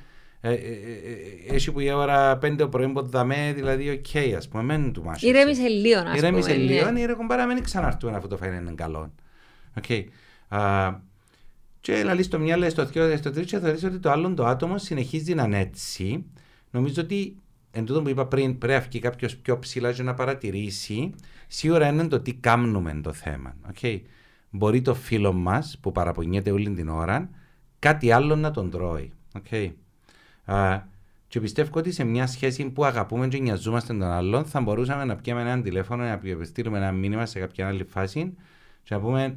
[1.49, 4.93] έχει που η ώρα πέντε ο πρωί που δαμέ, δηλαδή οκ, okay, ας πούμε, μένουν
[4.93, 5.27] του μάσου.
[5.27, 6.17] Ηρέμησε λίγο, ας πούμε.
[6.17, 9.13] Ηρέμησε λίγο, ναι, ρε κομπάρα, μην ξαναρτούμε αυτό το φάει είναι καλό.
[9.77, 9.85] Οκ.
[11.81, 14.79] Και λαλείς στο μυαλό, στο θείο, στο τρίτο, θα δεις ότι το άλλο το άτομο
[14.79, 16.25] συνεχίζει να είναι έτσι.
[16.71, 17.37] Νομίζω ότι
[17.71, 21.15] εν τούτο που είπα πριν, πρέπει να βγει κάποιος πιο ψηλά για να παρατηρήσει,
[21.49, 23.55] σίγουρα είναι το τι κάνουμε το θέμα.
[23.75, 24.01] Okay.
[24.51, 27.31] Μπορεί το φίλο μας που παραπονιέται όλη την ώρα,
[27.79, 29.13] κάτι άλλο να τον τρώει.
[29.43, 29.71] Okay.
[31.33, 35.17] Και πιστεύω ότι σε μια σχέση που αγαπούμε και νοιαζόμαστε τον άλλον, θα μπορούσαμε να
[35.17, 38.35] πιάμε ένα τηλέφωνο, να επιστήλουμε ένα μήνυμα σε κάποια άλλη φάση
[38.83, 39.37] και να πούμε,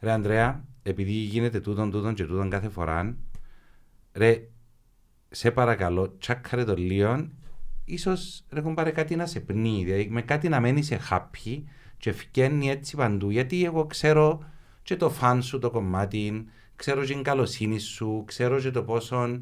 [0.00, 3.16] ρε Ανδρέα, επειδή γίνεται τούτον, τούτον και τούτον κάθε φορά,
[4.12, 4.48] ρε,
[5.28, 7.28] σε παρακαλώ, τσάκαρε το λίγο,
[7.84, 11.62] ίσως έχουν πάρει κάτι να σε πνίγει, δηλαδή με κάτι να μένει σε happy
[11.96, 14.44] και φκένει έτσι παντού, γιατί εγώ ξέρω
[14.82, 16.44] και το φαν σου το κομμάτι,
[16.76, 19.40] ξέρω και την καλοσύνη σου, ξέρω και το πόσο ε,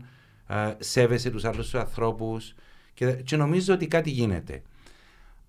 [0.78, 2.54] σέβεσαι τους άλλους τους ανθρώπους
[2.94, 4.62] και, και νομίζω ότι κάτι γίνεται.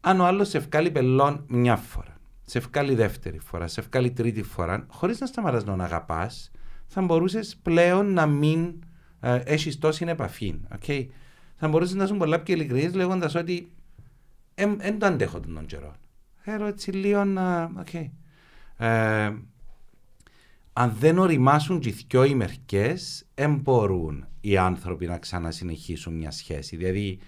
[0.01, 4.43] Αν ο άλλος σε βγάλει πελών μια φορά, σε βγάλει δεύτερη φορά, σε βγάλει τρίτη
[4.43, 6.51] φορά, χωρίς να σταματάς να αγαπάς,
[6.87, 8.73] θα μπορούσες πλέον να μην
[9.19, 10.59] ε, έχεις τόση επαφή.
[10.79, 11.05] Okay?
[11.55, 13.71] Θα μπορούσες να σου πολλά πιο ειλικρινή λέγοντας ότι
[14.55, 15.95] δεν το αντέχω τον καιρό.
[16.35, 17.71] Θέλω έτσι λίγο να.
[17.85, 18.09] Okay.
[18.77, 19.31] Ε,
[20.80, 26.75] αν δεν οριμάσουν και δυο ημερκές, δεν μπορούν οι άνθρωποι να ξανασυνεχίσουν μια σχέση.
[26.75, 27.19] Δηλαδή,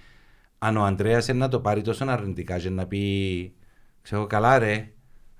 [0.57, 3.53] αν ο Αντρέας να το πάρει τόσο αρνητικά και να πει,
[4.01, 4.91] ξέρω καλά ρε,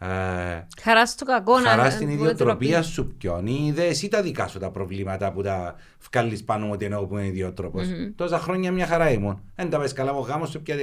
[0.02, 3.48] Ε, χαρά στο κακό Χαρά στην ιδιοτροπία σου ποιον.
[3.48, 5.76] Είδε εσύ τα δικά σου τα προβλήματα που τα
[6.12, 7.80] βγάλει πάνω μου ότι είναι εγώ που είναι ιδιότροπο.
[7.80, 8.14] Mm-hmm.
[8.16, 9.42] Τόσα χρόνια μια χαρά ήμουν.
[9.56, 10.76] Δεν τα πες καλά, ο γάμο σου πια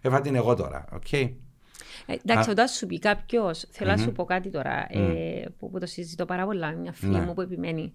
[0.00, 0.84] έφα την εγώ τώρα.
[0.92, 1.30] Okay.
[2.06, 3.96] Ε, εντάξει, όταν σου πει κάποιος, θέλω mm-hmm.
[3.96, 4.96] να σου πω κάτι τώρα mm.
[4.96, 7.20] ε, που, που, το συζητώ πάρα πολλά, μια φίλη ναι.
[7.20, 7.92] μου που επιμένει.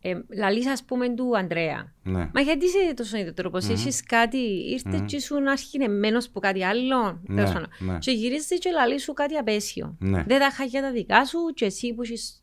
[0.00, 1.92] Ε, λαλείς ας πούμε του Αντρέα.
[2.02, 2.30] Ναι.
[2.34, 3.70] Μα γιατί είσαι τόσο ιδιωτρόπος, mm-hmm.
[3.72, 4.38] έχεις κάτι,
[4.70, 5.04] ήρθες mm-hmm.
[5.06, 7.20] και ήσουν αρχινεμένος που κάτι άλλο.
[7.26, 7.42] Ναι,
[7.78, 7.98] ναι.
[7.98, 9.96] Και γυρίζεις και λαλείς σου κάτι απέσιο.
[9.98, 10.24] Ναι.
[10.26, 12.34] Δεν τα χάγια τα δικά σου και εσύ που είσαι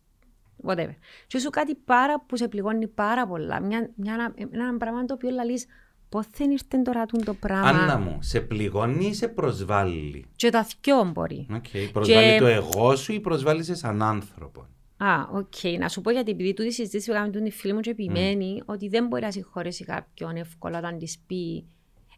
[0.66, 0.96] whatever.
[1.28, 3.62] Και σου κάτι πάρα που σε πληγώνει πάρα πολλά.
[3.62, 5.66] Μια, μια, ένα πράγμα το οποίο λαλείς
[6.12, 10.68] Πώς δεν ήρθε τώρα το πράγμα; Άννα μου, σε πληγώνει ή σε προσβάλλει; Και τα
[10.82, 11.48] δυο μπορεί.
[11.52, 11.90] Okay.
[11.94, 12.40] Προσβάλλει και...
[12.40, 15.54] το εγώ σου ή προσβάλλει σε σαν άνθρωπο; Α, οκ.
[15.62, 15.76] Okay.
[15.80, 18.66] Να σου πω γιατί επειδή τούτη συζήτηση που έκαμε τον φίλη μου και επιμένει mm.
[18.66, 21.66] ότι δεν μπορεί να συγχωρέσει κάποιον εύκολα όταν της πει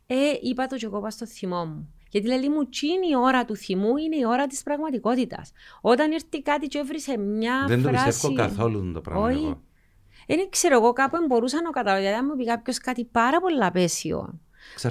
[0.08, 1.94] Ε, είπα το και εγώ στο θυμό μου.
[2.10, 5.52] Γιατί λέει μου, τι είναι η ώρα του θυμού, είναι η ώρα της πραγματικότητας.
[5.82, 7.96] Όταν ήρθε κάτι και έβρισε μια δεν φράση...
[7.96, 9.56] Δεν το πιστεύω καθόλου το πράγμα Όχι.
[10.28, 10.40] Εγώ.
[10.40, 13.64] Δεν ξέρω εγώ κάπου μπορούσα να καταλάβω, γιατί αν μου πει κάποιος κάτι πάρα πολύ
[13.64, 14.40] απέσιο,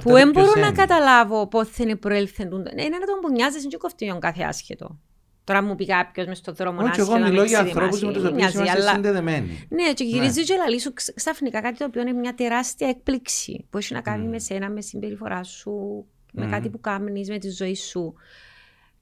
[0.03, 2.47] που δεν μπορώ να καταλάβω πώς θα είναι προέλθεν.
[2.51, 4.99] Είναι να τον που νοιάζει, δεν κοφτεί κάθε άσχετο.
[5.43, 8.53] Τώρα μου πει κάποιος μες στον δρόμο Όχι, εγώ μιλώ για ανθρώπους με τους οποίους
[8.53, 8.91] είμαστε αλλά...
[8.91, 9.67] συνδεδεμένοι.
[9.69, 10.45] Ναι, και γυρίζει ναι.
[10.45, 14.25] και λαλή σου ξαφνικά κάτι το οποίο είναι μια τεράστια έκπληξη που έχει να κάνει
[14.27, 14.29] mm.
[14.29, 16.49] με σένα, με συμπεριφορά σου, με mm.
[16.49, 18.13] κάτι που κάνεις, με τη ζωή σου.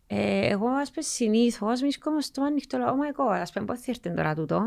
[0.08, 2.78] Ε, εγώ, ας πούμε, συνήθως βρίσκομαι στο ανοιχτό.
[2.78, 4.62] Oh my god, ας πούμε, πώς θα έρθει τώρα τούτο.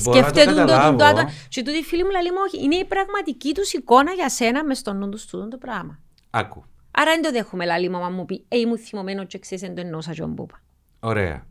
[0.00, 1.30] Σκέφτεται το, το, άτομο.
[1.48, 4.78] Και τούτη φίλη μου λέει μου, όχι, είναι η πραγματική τους εικόνα για σένα μες
[4.78, 5.98] στον νου τους το πράγμα.
[6.30, 6.64] Άκου.
[6.90, 9.80] Άρα δεν το δέχομαι, λαλή μου, μου πει, Ε, ήμουν θυμωμένο και ξέρεις, δεν το
[9.80, 10.60] εννοούσα, τζιαι όμπου 'πα.
[11.00, 11.46] Ωραία.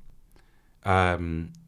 [0.81, 1.17] Α,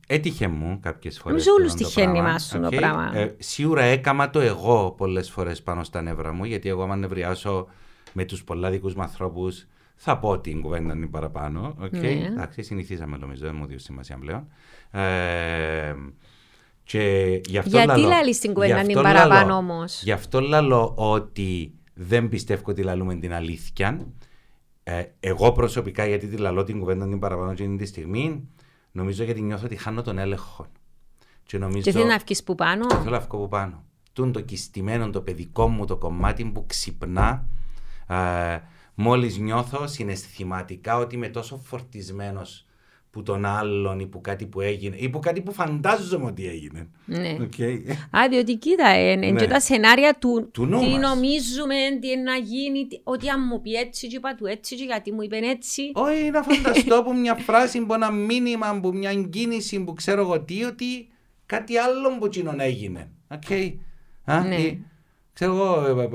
[0.07, 1.45] έτυχε μου κάποιες φορές.
[1.45, 3.11] Νομίζω όλους τυχαίνει μα το πράγμα.
[3.17, 7.67] Ε, σίγουρα έκαμα το εγώ πολλές φορές πάνω στα νεύρα μου, γιατί εγώ, άμα νευριάσω
[8.13, 11.75] με τους πολλά δικούς μου ανθρώπους, θα πω την κουβέντα είναι παραπάνω.
[11.81, 11.91] Okay.
[11.91, 12.09] Ναι.
[12.09, 14.47] Εντάξει, συνηθίζαμε νομίζω, δεν μου δίνει σημασία πλέον.
[14.91, 15.95] Ε,
[16.87, 22.29] και γι αυτό Γιατί λαλείς την κουβέντα είναι παραπάνω όμως; Γι' αυτό λέω ότι δεν
[22.29, 24.07] πιστεύω ότι λαλούμε την αλήθεια.
[24.83, 28.47] Ε, εγώ προσωπικά, γιατί τη λαλώ την κουβέντα την παραπάνω και είναι τη στιγμή,
[28.91, 30.67] νομίζω γιατί νιώθω ότι χάνω τον έλεγχο.
[31.43, 33.83] Και, νομίζω, και θέλει να βγει που πάνω; Και θέλω να βγω που πάνω.
[34.13, 37.47] Τούν το κιστημένο, το παιδικό μου το κομμάτι που ξυπνά.
[38.07, 38.59] Ε,
[38.95, 42.66] μόλις νιώθω συναισθηματικά ότι είμαι τόσο φορτισμένος
[43.17, 46.87] που τον άλλον ή που κάτι που έγινε ή που κάτι που φαντάζομαι ότι έγινε.
[47.05, 47.37] Ναι.
[47.39, 47.79] Okay.
[48.17, 49.39] Α, διότι κοίτα, είναι ναι.
[49.39, 50.99] και τα σενάρια του, του τι μας.
[50.99, 55.11] νομίζουμε, τι να γίνει, ότι αν μου πει έτσι και είπα του έτσι και γιατί
[55.11, 55.91] μου είπε έτσι.
[55.93, 60.41] Όχι, να φανταστώ που μια φράση, που ένα μήνυμα, που μια κίνηση, που ξέρω εγώ
[60.41, 61.07] τι, ότι
[61.45, 63.09] κάτι άλλο που κοινωνά έγινε.
[63.41, 63.73] Okay.
[64.25, 64.77] Ναι.
[65.33, 66.05] Ξέρω εγώ,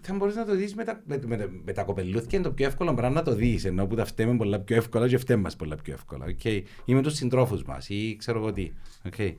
[0.00, 2.66] θα μπορείς να το δεις με, τα, με, με, με τα κοπελούθια είναι το πιο
[2.66, 3.64] εύκολο πράγμα να το δεις.
[3.64, 6.26] Ενώ που τα φταίμε πολλά πιο εύκολα και φταίμε μας πολλά πιο εύκολα.
[6.28, 6.62] Okay.
[6.84, 8.72] Ή με τους συντρόφους μας ή ξέρω εγώ τι.
[9.10, 9.34] Okay.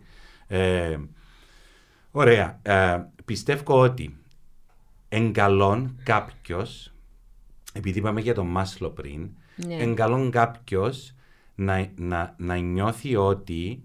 [0.47, 0.97] Ε,
[2.12, 2.60] ωραία.
[2.62, 4.18] Ε, πιστεύω ότι
[5.10, 6.93] εγκαλών κάποιος,
[7.74, 9.76] επειδή είπαμε για τον Μάσλο πριν, ναι.
[9.76, 11.16] εγκαλών κάποιος
[11.56, 13.84] να, να, να νιώθει ότι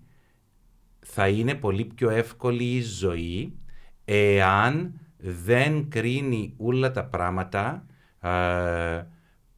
[1.01, 3.57] θα είναι πολύ πιο εύκολη η ζωή
[4.05, 7.87] εάν δεν κρίνει όλα τα πράγματα
[8.21, 9.07] ε,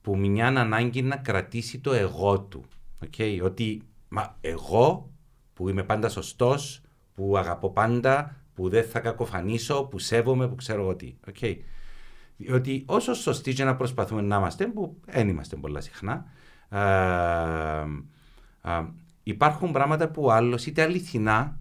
[0.01, 2.65] που μια ανάγκη να κρατήσει το εγώ του.
[3.07, 3.41] Okay?
[3.43, 5.11] Ότι μα εγώ
[5.55, 6.83] που είμαι πάντα σωστός,
[7.15, 11.15] που αγαπώ πάντα, που δεν θα κακοφανίσω, που σέβομαι, που ξέρω εγώ τι.
[11.33, 11.57] Okay?
[12.55, 16.27] Ότι όσο σωστοί και να προσπαθούμε να είμαστε, που δεν είμαστε πολλά συχνά,
[16.69, 16.81] ε,
[18.71, 18.85] ε,
[19.23, 21.60] υπάρχουν πράγματα που άλλος είτε αληθινά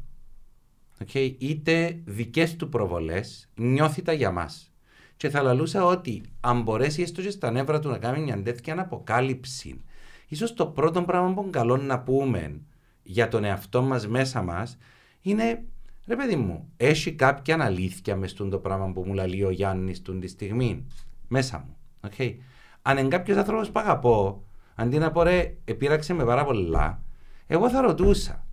[1.06, 4.74] okay, είτε δικές του προβολές, νιώθει τα για μας.
[5.18, 8.82] Και θα λαλούσα ότι αν μπορέσει έστω και στα νεύρα του να κάνει μια τέτοια
[8.82, 9.82] αποκάλυψη,
[10.28, 12.62] ίσως το πρώτο πράγμα που καλό να πούμε
[13.04, 14.78] για τον εαυτό μας μέσα μας
[15.22, 15.64] είναι
[16.08, 20.02] ρε παιδί μου, έχει κάποια αλήθεια μες στο το πράγμα που μου λέει ο Γιάννης
[20.02, 20.86] τη στιγμή
[21.28, 21.78] μέσα μου.
[22.10, 22.36] Okay.
[22.82, 24.44] Αν είναι κάποιος άνθρωπος που αγαπώ,
[24.76, 27.02] αντί να πω ρε, επήραξε με πάρα πολλά,
[27.48, 28.46] εγώ θα ρωτούσα.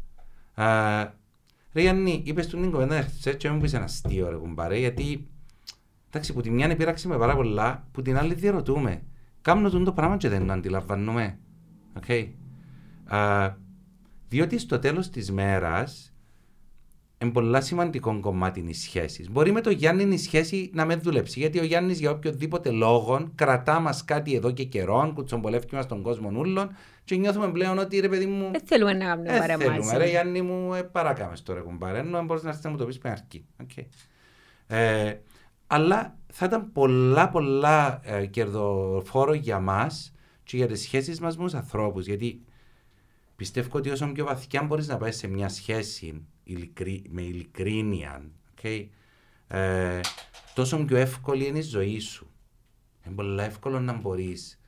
[1.77, 5.29] Ρε Γιάννη, είπες του την κουβέντα χθες και μου πεις ένας αστείο ρε κουμπάρε, γιατί
[6.09, 9.03] εντάξει, που τη μια πείραξε με πάρα πολλά, που την άλλη διαρωτούμε.
[9.43, 11.39] Κάμνω το πράγμα και δεν το αντιλαμβάνουμε.
[12.01, 12.29] Okay.
[13.11, 13.55] Uh,
[14.29, 16.16] διότι στο τέλος της μέρας
[17.19, 19.31] είναι πολύ σημαντικό κομμάτι οι σχέσεις.
[19.31, 21.39] Μπορεί με το Γιάννη η σχέση να με δουλέψει.
[21.39, 26.03] Γιατί ο Γιάννης για οποιοδήποτε λόγο κρατά μας κάτι εδώ και καιρό, κουτσομπολεύει μας τον
[26.03, 28.51] κόσμο νουλών και νιώθουμε πλέον ότι ρε παιδί μου.
[28.51, 31.99] Δεν θέλουμε να κάνουμε ε, παρέα θέλουμε, Ρε Γιάννη μου, ε, παράκαμες στο ρε κουμπάρε.
[31.99, 33.47] Ενώ μπορείς να έρθεις να μου το πεις πριν αρκεί.
[33.63, 33.85] Okay.
[34.67, 35.15] Ε,
[35.67, 40.15] αλλά θα ήταν πολλά πολλά ε, κερδοφόρο για μας
[40.45, 42.07] και για τις σχέσεις μας με τους ανθρώπους.
[42.07, 42.45] Γιατί
[43.37, 46.27] πιστεύω ότι όσο πιο βαθιά μπορείς να πάεις σε μια σχέση
[47.09, 48.31] με ειλικρίνεια,
[48.63, 48.87] okay,
[49.49, 50.01] ε,
[50.55, 52.31] τόσο πιο εύκολη είναι η ζωή σου.
[53.07, 54.61] Είναι πολύ εύκολο να μπορείς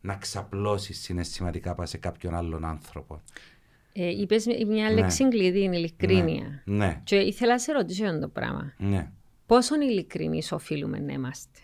[0.00, 3.22] να ξαπλώσεις συναισθηματικά πάνω σε κάποιον άλλον άνθρωπο.
[3.92, 4.94] Ε, Είπες μια ναι.
[4.94, 6.62] λέξη κλειδί, είναι ειλικρίνεια.
[6.64, 6.86] Ναι.
[6.86, 7.00] ναι.
[7.04, 8.72] Και ήθελα να σε ρωτήσω αυτό το πράγμα.
[8.78, 9.10] Ναι.
[9.46, 11.60] Πόσο ειλικρινείς οφείλουμε να είμαστε;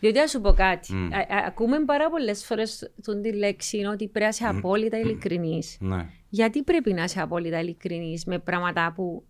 [0.00, 0.88] Διότι να σου πω κάτι.
[0.92, 1.24] Mm.
[1.46, 2.90] ακούμε πάρα πολλές φορές
[3.22, 5.76] τη λέξη ότι πρέπει να είσαι απόλυτα ειλικρινής.
[5.80, 6.06] Ναι.
[6.28, 9.24] Γιατί πρέπει να είσαι απόλυτα ειλικρινής με πράγματα που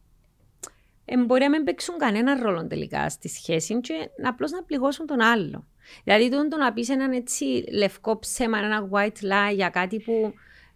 [1.04, 3.94] ε, μπορεί να μην παίξουν κανένα ρόλο τελικά στη σχέση και
[4.24, 5.66] απλώς να πληγώσουν τον άλλο.
[6.04, 10.32] Δηλαδή το, το να πεις έναν έτσι λευκό ψέμα, ένα white lie για κάτι που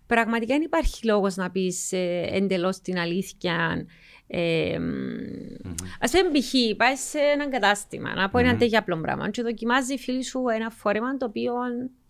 [0.06, 3.86] πραγματικά δεν υπάρχει λόγος να πεις ε, εντελώς την αλήθεια.
[4.26, 5.74] Ε, mm-hmm.
[6.00, 6.76] Α πούμε, π.χ.
[6.76, 8.42] πάεις σε ένα κατάστημα να πω mm-hmm.
[8.42, 11.52] ένα τέτοιο απλό πράγμα και δοκιμάζει η φίλη σου ένα φόρεμα το οποίο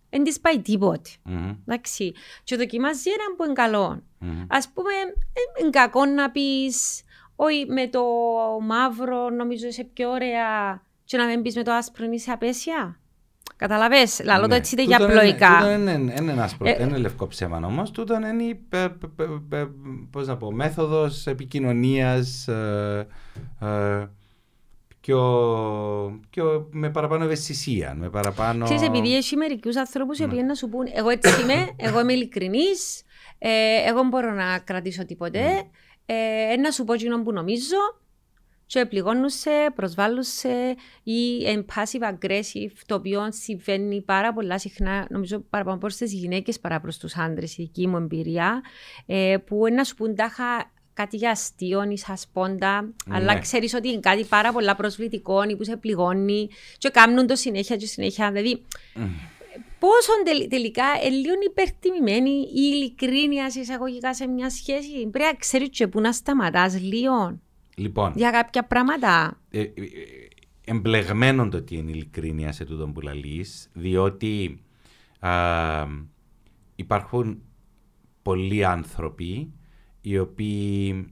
[0.09, 1.09] δεν της πάει τίποτε.
[1.25, 1.55] Mm-hmm.
[1.67, 2.13] Εντάξει.
[2.43, 4.03] Και δοκιμάζει ένα που είναι καλό.
[4.21, 4.47] Mm-hmm.
[4.47, 4.91] Α πούμε,
[5.61, 7.03] είναι κακό να πεις,
[7.35, 8.03] Όχι, με το
[8.61, 12.99] μαύρο νομίζω είσαι πιο ωραία, και να μην πεις με το άσπρο είσαι απέσια.
[13.55, 15.59] Καταλαβέ, λαλό το έτσι είτε για απλοϊκά.
[16.59, 17.91] Δεν είναι λευκό ψέμα όμως.
[17.91, 18.59] Τούτο είναι
[20.11, 22.47] πώς να πω, μέθοδος επικοινωνίας
[26.29, 27.95] πιο, με παραπάνω ευαισθησία.
[27.99, 28.63] Με παραπάνω...
[28.63, 32.13] Ξέρεις, επειδή έχει μερικούς ανθρώπους οι οποίοι να σου πούν εγώ έτσι είμαι, εγώ είμαι
[32.13, 33.01] ειλικρινής,
[33.37, 33.49] ε,
[33.87, 35.63] εγώ μπορώ να κρατήσω τίποτε,
[36.05, 37.77] ε, να σου πω εκείνο που νομίζω
[38.67, 40.49] και πληγώνουν σε, προσβάλλουν σε
[41.03, 41.43] ή
[41.75, 46.97] passive aggressive, το οποίο συμβαίνει πάρα πολλά συχνά, νομίζω παραπάνω προς τις γυναίκες παρά προς
[46.97, 48.61] τους άντρες, η δική μου εμπειρία,
[49.05, 53.15] ε, που να σου πούν τάχα κάτι για αστείο ή σπόντα, ναι.
[53.15, 57.35] αλλά ξέρεις ότι είναι κάτι πάρα πολλά προσβλητικό ή που σε πληγώνει και κάνουν το
[57.35, 58.65] συνέχεια και συνέχεια, δηλαδή...
[58.95, 58.99] Mm.
[59.79, 60.11] Πόσο
[60.49, 65.07] τελικά είναι λίγο υπερτιμημένη η ειλικρίνεια εισαγωγικά σε μια σχέση.
[65.11, 67.39] Πρέπει να ξέρεις και πού να σταματάς λίγο.
[67.79, 69.39] Λοιπόν, για κάποια πράγματα.
[69.49, 69.71] Ε, ε,
[70.65, 74.61] εμπλεγμένο το ότι είναι ειλικρίνεια σε τούτο που λαλείς, διότι
[75.19, 75.31] α,
[76.75, 77.41] υπάρχουν
[78.21, 79.53] πολλοί άνθρωποι
[80.01, 81.07] οι οποίοι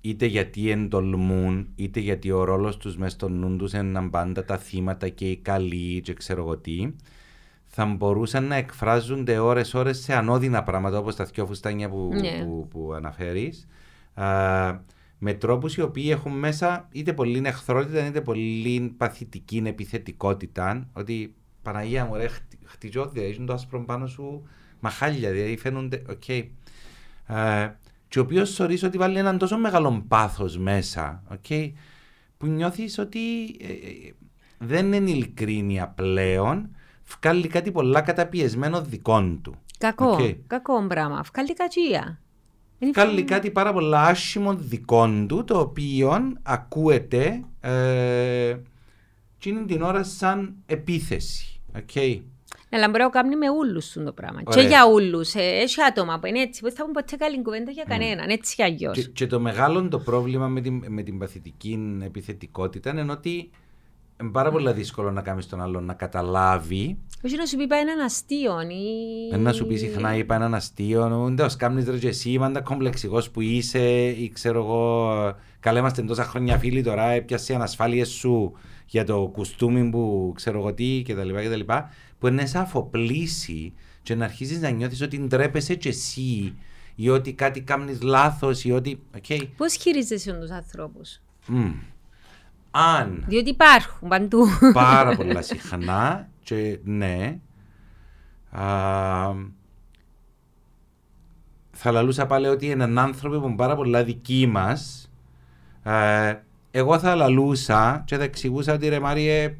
[0.00, 4.58] είτε γιατί εντολμούν, είτε γιατί ο ρόλος τους μες στο νου τους είναι πάντα τα
[4.58, 6.94] θύματα και οι καλοί και ξέρω εγώ τι,
[7.64, 12.44] θα μπορούσαν να εκφράζονται ώρες-ώρες σε ανώδυνα πράγματα όπως τα δυο φουστάνια που, yeah.
[12.44, 13.68] που, που αναφέρεις
[15.26, 20.88] με τρόπους οι οποίοι έχουν μέσα είτε πολύ εχθρότητα είτε πολύ παθητική επιθετικότητα.
[20.92, 22.28] Ότι Παναγία μου, ρε,
[22.64, 24.42] χτυζώ, δηλαδή το άσπρο πάνω σου
[24.80, 26.02] μαχάλια, δηλαδή φαίνονται.
[26.08, 26.48] Okay.
[27.26, 27.70] Ε,
[28.08, 31.72] και ο οποίος θεωρείς ότι βάλει έναν τόσο μεγάλο πάθος μέσα, okay,
[32.36, 34.12] που νιώθεις ότι ε, ε,
[34.58, 36.76] δεν είναι ειλικρίνεια πλέον,
[37.20, 39.54] βγάλει κάτι πολλά καταπιεσμένο δικών του.
[39.78, 40.36] Κακό, okay.
[40.46, 41.24] κακό πράγμα.
[41.32, 42.20] Βγάλει κατσία.
[42.90, 48.56] Κάνει κάτι πάρα πολύ άσχημο δικών του, το οποίο ακούεται ε,
[49.38, 51.60] και είναι την ώρα σαν επίθεση.
[51.76, 52.20] Okay.
[52.70, 54.42] Αλλά μπορεί να κάνει με όλου το πράγμα.
[54.44, 54.62] Ωραία.
[54.62, 55.20] Και για όλου.
[55.34, 58.26] Ε, έχει άτομα που είναι έτσι, που θα πούν ποτέ καλή κουβέντα για κανέναν.
[58.28, 58.32] Mm.
[58.32, 58.96] Έτσι κι αλλιώς.
[58.96, 63.50] Και, και, το μεγάλο το πρόβλημα με την, με την παθητική επιθετικότητα είναι ότι
[64.20, 66.98] είναι πάρα πολύ δύσκολο να κάνεις τον άλλον να καταλάβει.
[67.24, 68.60] Όχι να σου πει είπα έναν αστείο.
[68.60, 69.36] Ή...
[69.36, 71.28] Να σου πει συχνά είπα έναν αστείο.
[71.30, 75.10] Ούτε ω κάμνη ρε και εσύ, μάντα κομπλεξικός που είσαι, ή ξέρω εγώ,
[75.60, 78.52] καλά είμαστε τόσα χρόνια φίλοι τώρα, έπιασε ανασφάλειες σου
[78.86, 81.34] για το κουστούμι που ξέρω εγώ τι κτλ.
[81.34, 81.72] κτλ
[82.18, 86.54] που είναι σε αφοπλήσει και να αρχίζεις να νιώθεις ότι ντρέπεσαι και εσύ
[86.94, 89.02] ή ότι κάτι κάνει λάθος ή ότι.
[89.20, 89.40] Okay.
[89.56, 91.72] Πώς χειρίζεσαι τους ανθρώπους; Mm
[92.76, 93.24] αν.
[93.26, 94.46] Διότι υπάρχουν παντού.
[94.72, 97.38] Πάρα πολλά συχνά και ναι.
[98.50, 98.64] Α,
[101.70, 105.10] θα λαλούσα πάλι ότι έναν άνθρωπο που είναι πάρα πολλά δική μας.
[106.70, 109.56] Εγώ θα λαλούσα και θα εξηγούσα ότι ρε Μάριε,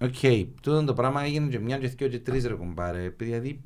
[0.00, 3.14] οκ, okay, τούτο το πράγμα έγινε και μια και δύο και τρεις ρε κουμπάρε.
[3.16, 3.60] Δηλαδή,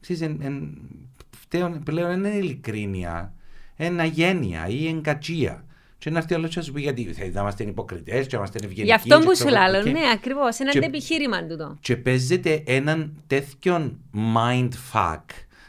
[0.00, 3.32] ξέρεις, εν, εν, πλέον είναι ειλικρίνεια,
[3.76, 5.64] είναι αγένεια ή εν κακία.
[5.98, 8.84] Και να έρθει άλλος και να σου πει γιατί θα είμαστε υποκριτές, και είμαστε ευγενικοί.
[8.84, 10.58] Γι' αυτό που σου λέω, ναι, ακριβώς.
[10.58, 11.76] Ένα και, επιχείρημα τούτο.
[11.80, 15.24] Και παίζεται έναν τέτοιο mindfuck.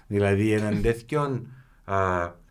[0.08, 1.46] Δηλαδή έναν τέτοιο.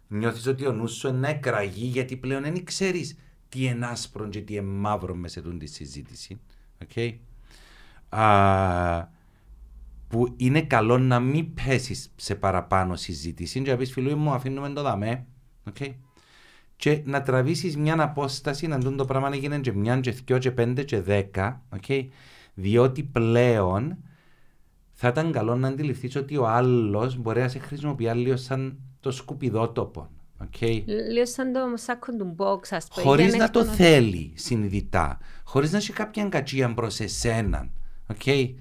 [0.09, 3.17] Νιώθεις ότι ο νους σου είναι εκραγεί γιατί πλέον δεν ξέρεις
[3.49, 6.41] τι είναι άσπρο και τι είναι μαύρο μέσα σε τη συζήτηση.
[6.87, 7.15] Okay?
[8.09, 9.07] Α,
[10.09, 14.69] που είναι καλό να μην πέσεις σε παραπάνω συζήτηση και να πεις φίλου μου αφήνουμε
[14.69, 15.27] το δαμέ.
[15.73, 15.95] Okay?
[16.77, 20.39] Και να τραβήσεις μια απόσταση να δουν το πράγμα να γίνει και μια, και δυο,
[20.39, 22.07] και πέντε, και δέκα, okay?
[22.55, 23.97] διότι πλέον
[24.93, 29.11] θα ήταν καλό να αντιληφθείς ότι ο άλλος μπορεί να σε χρησιμοποιεί λίγο σαν το
[29.11, 30.09] σκουπιδότοπο.
[30.45, 30.83] Okay.
[30.87, 33.07] Λίγο σαν το σάκο του box, ας πούμε.
[33.07, 35.19] Χωρίς να το θέλει συνειδητά.
[35.45, 37.69] Χωρίς να έχει κάποια κατσία προς εσένα.
[38.15, 38.55] Okay.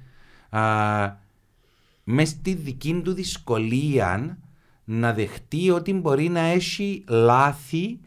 [2.04, 4.38] Μες στη δική του δυσκολία
[4.84, 8.00] να δεχτεί ότι μπορεί να έχει λάθη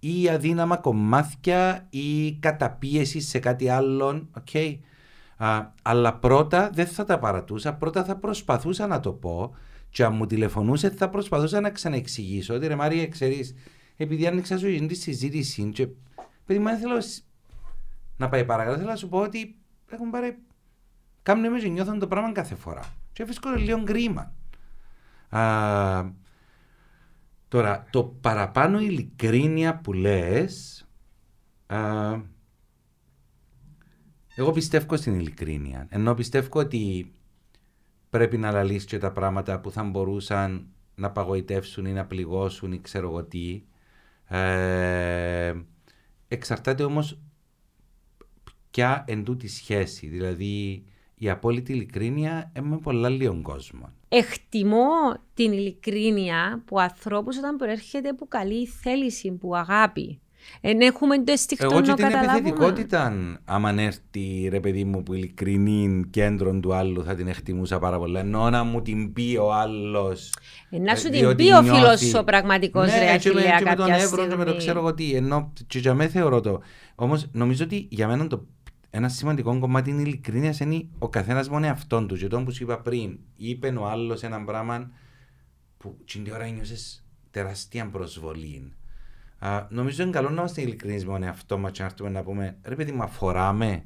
[0.00, 4.28] ή αδύναμα κομμάτια ή καταπίεση σε κάτι άλλο.
[4.46, 4.78] Okay.
[5.82, 9.54] αλλά πρώτα δεν θα τα παρατούσα, πρώτα θα προσπαθούσα να το πω
[9.90, 13.54] και αν μου τηλεφωνούσε θα προσπαθούσα να ξαναεξηγήσω ότι ρε Μάρια ξέρεις
[13.96, 15.88] επειδή άνοιξα σου τη συζήτηση και
[16.46, 17.02] παιδί μου θέλω
[18.16, 19.56] να πάει παρακάτω θέλω να σου πω ότι
[19.90, 20.38] έχουν πάρει
[21.22, 24.32] κάνουν με και νιώθουν το πράγμα κάθε φορά και βρίσκω λίγο κρίμα.
[27.50, 30.84] Τώρα το παραπάνω ειλικρίνεια που λες
[34.34, 37.12] εγώ πιστεύω στην ειλικρίνεια ενώ πιστεύω ότι
[38.10, 42.80] πρέπει να λαλείς και τα πράγματα που θα μπορούσαν να παγοητεύσουν ή να πληγώσουν ή
[42.80, 43.62] ξέρω εγώ τι.
[44.24, 45.54] Ε,
[46.28, 47.20] εξαρτάται όμως
[48.70, 50.06] ποια εν τούτη σχέση.
[50.06, 50.84] Δηλαδή
[51.22, 53.92] η απόλυτη ειλικρίνεια με πολλά λίγων κόσμο.
[54.08, 54.88] Εκτιμώ
[55.34, 60.20] την ειλικρίνεια που ανθρώπους όταν προέρχεται από καλή θέληση, που αγάπη.
[60.60, 63.12] Εν έχουμε το αισθηκτό Εγώ και την επιθετικότητα,
[63.44, 68.18] άμα έρθει ρε παιδί μου που ειλικρινή κέντρο του άλλου θα την εκτιμούσα πάρα πολύ.
[68.18, 70.32] Ενώ να μου την πει ο άλλος.
[70.70, 73.74] Ε, να σου την πει ο φίλο ο πραγματικός ναι, ρε και, με, και με
[73.74, 75.12] τον Εύρο και με το ξέρω εγώ τι.
[75.12, 76.60] Ενώ και για μένα θεωρώ το.
[76.94, 78.46] Όμως νομίζω ότι για μένα το
[78.90, 82.16] ένα σημαντικό κομμάτι είναι η ειλικρίνεια είναι ο καθένας μόνο εαυτόν του.
[82.16, 84.90] Και το που σου είπα πριν, είπε ο άλλος ένα πράγμα
[85.76, 88.72] που την ώρα νιώσε τεράστια προσβολή
[89.38, 92.22] Α, νομίζω είναι καλό να είμαστε ειλικρινείς με τον εαυτό μας και να έρθουμε να
[92.22, 93.84] πούμε ρε παιδί μου, αφορά με.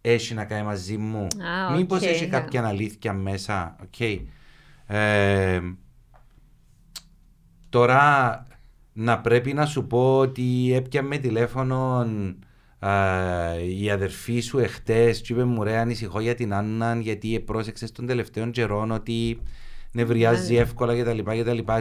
[0.00, 1.26] Έχει να κάνει μαζί μου.
[1.30, 2.30] Ah, Μήπως okay, έχει yeah.
[2.30, 3.76] κάποια αλήθεια μέσα.
[3.86, 4.20] Okay.
[4.86, 5.60] Ε,
[7.68, 8.46] τώρα
[8.92, 12.06] να πρέπει να σου πω ότι έπιαμε τηλέφωνο α,
[13.78, 18.06] η αδερφή σου εχθές και είπε μου ρε ανησυχώ για την Άννα γιατί πρόσεξε των
[18.06, 19.40] τελευταίων καιρών ότι
[19.92, 21.18] νευριάζει εύκολα κτλ.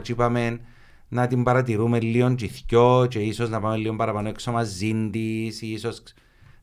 [0.01, 0.59] Και είπαμε
[1.07, 5.61] να την παρατηρούμε λίγο τσιθιό και ίσως να πάμε λίγο παραπάνω έξω μαζί της.
[5.61, 6.03] Ίσως...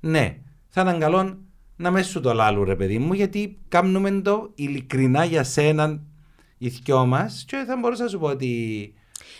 [0.00, 1.38] Ναι, θα ήταν καλό
[1.76, 6.00] να μες σου το λάλου ρε παιδί μου γιατί κάνουμε το ειλικρινά για σένα
[6.58, 8.92] οι δυο μας και θα μπορούσα να σου πω ότι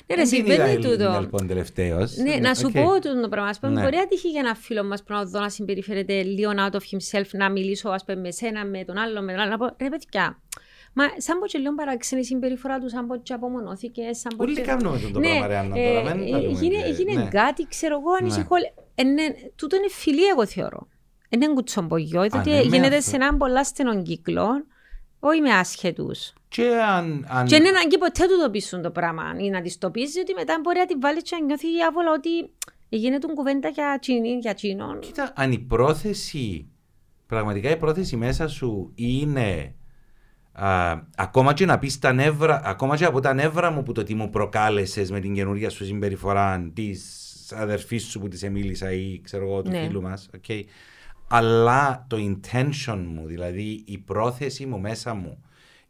[0.07, 1.19] ναι, ρε, συμβαίνει τούτο.
[1.21, 2.17] Λοιπόν, τελευταίος.
[2.17, 2.83] Ναι, να σου okay.
[2.85, 3.49] πω το πράγμα.
[3.49, 3.83] Ας πούμε, ναι.
[3.83, 6.77] μπορεί να τύχει για ένα φίλο μας που να δω να συμπεριφέρεται λίγο out of
[6.77, 9.51] himself, να μιλήσω ας πούμε, με σένα, με τον άλλο, με τον άλλο.
[9.51, 10.41] Να πω, ρε παιδιά,
[10.99, 14.19] Μα σαν πως και λίγο παράξενη συμπεριφορά τους, σαν πως και απομονώθηκες.
[14.19, 14.61] Σαν Πολύ και...
[14.61, 16.11] κάνουμε το ναι, πράγμα, Ριάννα, τώρα.
[16.11, 17.29] Ε, έγινε ναι.
[17.29, 18.57] κάτι, ξέρω εγώ, ανησυχώ.
[18.57, 18.73] Ναι.
[18.95, 20.89] Ε, ναι, τούτο είναι φιλή, εγώ θεωρώ.
[21.29, 24.47] Είναι κουτσομπογιό, διότι ναι, γίνεται σε έναν πολλά στενό κύκλο,
[25.21, 26.33] όχι με άσχετους.
[26.57, 27.47] Και, αν, αν...
[27.47, 30.35] και είναι ανάγκη ποτέ του το πείσουν το πράγμα ή να τη το πείσει, ότι
[30.35, 32.29] μετά μπορεί να τη βάλεις και να νιώθει άβολα ότι
[32.89, 35.01] γίνεται κουβέντα για τσίνη, για τσίνον.
[35.01, 36.69] Κοίτα, αν η πρόθεση,
[37.27, 39.75] πραγματικά η πρόθεση μέσα σου είναι
[40.53, 44.03] Α, ακόμα και να πεις τα νεύρα, ακόμα και από τα νεύρα μου που το
[44.03, 49.21] τι μου προκάλεσες με την καινούργια σου συμπεριφορά της αδερφής σου που της μίλησα ή
[49.21, 49.83] ξέρω εγώ του ναι.
[49.83, 50.31] φίλου μας.
[50.41, 50.63] Okay.
[51.29, 55.45] Αλλά το intention μου, δηλαδή η πρόθεση μου μέσα μου,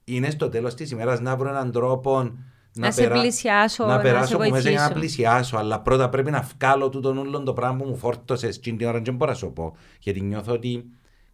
[0.09, 2.33] είναι στο τέλος της ημέρας να βρω έναν τρόπο να,
[2.73, 3.21] να σε περα...
[3.21, 5.57] πλησιάσω, να, να περάσω από μέσα για να πλησιάσω.
[5.57, 8.49] Αλλά πρώτα πρέπει να βγάλω τούτο όλο το πράγμα που μου φόρτωσε.
[8.49, 9.77] Την ώρα δεν μπορώ να σου πω.
[10.01, 10.85] Γιατί νιώθω ότι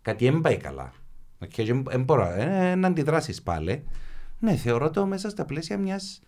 [0.03, 0.93] κάτι δεν πάει καλά.
[1.49, 3.85] Και δεν μπορώ ε, να αντιδράσεις πάλι.
[4.39, 6.23] Ναι, θεωρώ το μέσα στα πλαίσια μιας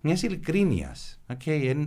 [0.00, 1.20] μιας ειλικρίνειας.
[1.34, 1.86] Okay,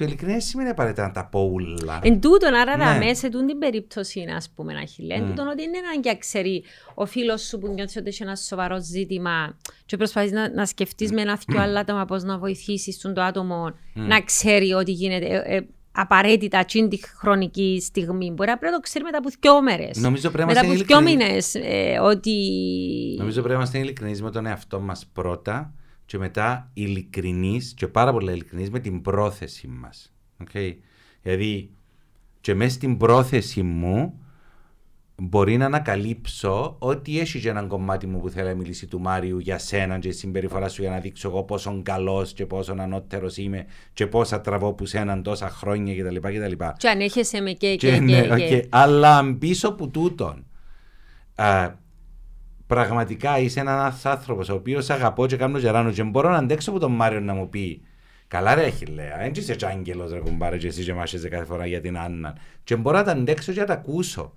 [0.00, 2.00] το ειλικρινέ σημαίνει απαραίτητα να τα πω ούλα.
[2.02, 2.98] Εν τούτον, άρα ναι.
[2.98, 5.26] μέσα σε την περίπτωση, ας πούμε, να χειλέ, mm.
[5.26, 8.80] τούτον ότι είναι ανάγκη να ξέρει ο φίλος σου που νιώθεις ότι έχει ένα σοβαρό
[8.80, 11.14] ζήτημα και προσπαθείς να, να σκεφτείς mm.
[11.14, 13.72] με ένα δυο άλλα άτομα πώς να βοηθήσεις το άτομο mm.
[13.94, 15.26] να ξέρει ότι γίνεται.
[15.26, 18.30] Ε, ε, απαραίτητα εκείνη τη χρονική στιγμή.
[18.30, 19.98] Μπορεί να πρέπει να το ξέρει μετά από δύο μέρες.
[20.46, 21.54] Μετά από δύο μήνες.
[21.54, 22.36] Ε, ότι...
[23.18, 25.74] Νομίζω πρέπει να είμαστε ειλικρινείς με τον εαυτό μας πρώτα
[26.10, 30.12] και μετά ειλικρινείς και πάρα πολύ ειλικρινείς με την πρόθεση μας.
[30.44, 30.74] Okay.
[31.22, 31.70] Δηλαδή,
[32.40, 34.20] και μέσα στην πρόθεση μου
[35.16, 39.38] μπορεί να ανακαλύψω ότι έχει και έναν κομμάτι μου που θέλει να μιλήσει του Μάριου
[39.38, 43.66] για σένα και συμπεριφορά σου για να δείξω εγώ πόσο καλός και πόσο ανώτερος είμαι
[43.92, 46.16] και πόσα τραβώ που σέναν τόσα χρόνια κτλ.
[46.16, 46.64] κτλ.
[46.76, 48.66] Και αν έχεσαι με και, και, και, ναι, και, okay.
[48.68, 50.46] Αλλά πίσω από τούτον
[51.34, 51.74] α,
[52.74, 56.78] πραγματικά είσαι ένας άνθρωπος ο οποίος αγαπώ και κάνω γεράνο και μπορώ να αντέξω από
[56.78, 57.82] τον Μάριο να μου πει
[58.28, 61.80] Καλά ρε Αχιλέα, δεν είσαι άγγελος ρε κουμπάρε και εσύ και μάχεσαι κάθε φορά για
[61.80, 62.36] την Άννα.
[62.64, 64.34] Και μπορώ να τα αντέξω και να τα ακούσω.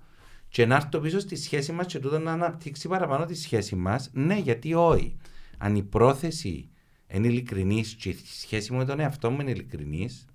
[0.48, 4.10] και να έρθω πίσω στη σχέση μας και τούτο να αναπτύξει παραπάνω τη σχέση μας.
[4.12, 5.16] Ναι, γιατί όχι.
[5.58, 6.70] Αν η πρόθεση
[7.06, 10.26] είναι ειλικρινής και η σχέση μου με τον εαυτό μου είναι ειλικρινής,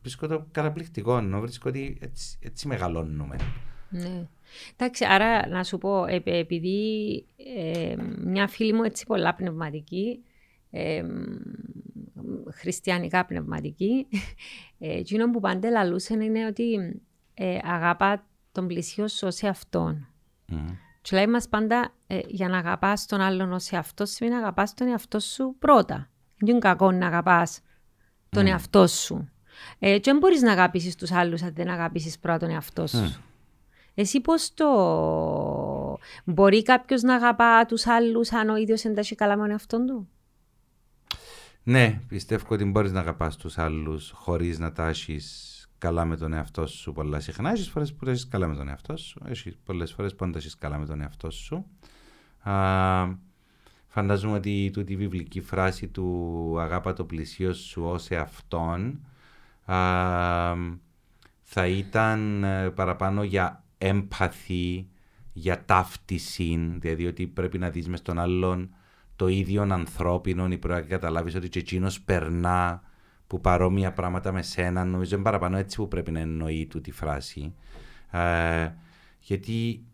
[0.00, 1.16] βρίσκω το καταπληκτικό.
[1.16, 3.36] Ενώ βρίσκω ότι έτσι, έτσι μεγαλώνουμε.
[3.88, 4.28] Ναι.
[4.72, 7.24] Εντάξει, άρα να σου πω, επειδή
[7.56, 10.22] ε, μια φίλη μου έτσι πολλά πνευματική,
[10.70, 11.02] ε,
[12.50, 14.06] χριστιανικά πνευματική,
[14.78, 17.00] ε, εκείνο που πάντα λαλούσε είναι ότι
[17.34, 20.08] ε, αγαπά τον πλησίο σου ως εαυτόν.
[20.52, 20.76] Mm.
[21.00, 24.74] Και λέει μας πάντα, ε, για να αγαπάς τον άλλον ως εαυτό σημαίνει να αγαπάς
[24.74, 26.10] τον εαυτό σου πρώτα.
[26.38, 27.60] Δεν είναι κακό να αγαπάς
[28.28, 28.48] τον mm.
[28.48, 29.30] εαυτό σου.
[29.78, 33.10] Ε, και δεν μπορείς να αγαπήσεις τους άλλους αν δεν αγαπήσεις πρώτα τον εαυτό σου.
[33.10, 33.20] Mm.
[33.98, 35.98] Εσύ πώς το...
[36.24, 40.08] Μπορεί κάποιος να αγαπά τους άλλους αν ο ίδιος εντάσσει καλά με τον εαυτό του;
[41.62, 46.66] Ναι, πιστεύω ότι μπορείς να αγαπάς τους άλλους χωρίς να τάσεις καλά με τον εαυτό
[46.66, 47.50] σου πολλά συχνά.
[47.50, 49.20] Έχεις φορές που έχεις καλά με τον εαυτό σου.
[49.26, 51.66] Έχεις πολλές φορές που δεν έχεις καλά με τον εαυτό σου.
[52.50, 52.54] Α,
[53.86, 59.06] φανταζούμε ότι τούτη η βιβλική φράση του αγάπα το πλησίο σου ως εαυτόν
[59.64, 59.76] α,
[61.42, 64.88] θα ήταν ε, παραπάνω για έμπαθη,
[65.32, 68.74] για ταύτιση, δηλαδή ότι πρέπει να δεις με τον άλλον
[69.16, 72.82] το ίδιο ανθρώπινο ή πρέπει να καταλάβεις ότι και εκείνος περνά
[73.26, 76.90] που παρόμοια πράγματα με σένα, νομίζω είναι παραπάνω έτσι που πρέπει να εννοεί του τη
[76.90, 77.54] φράση.
[78.10, 78.72] Ε,
[79.20, 79.84] γιατί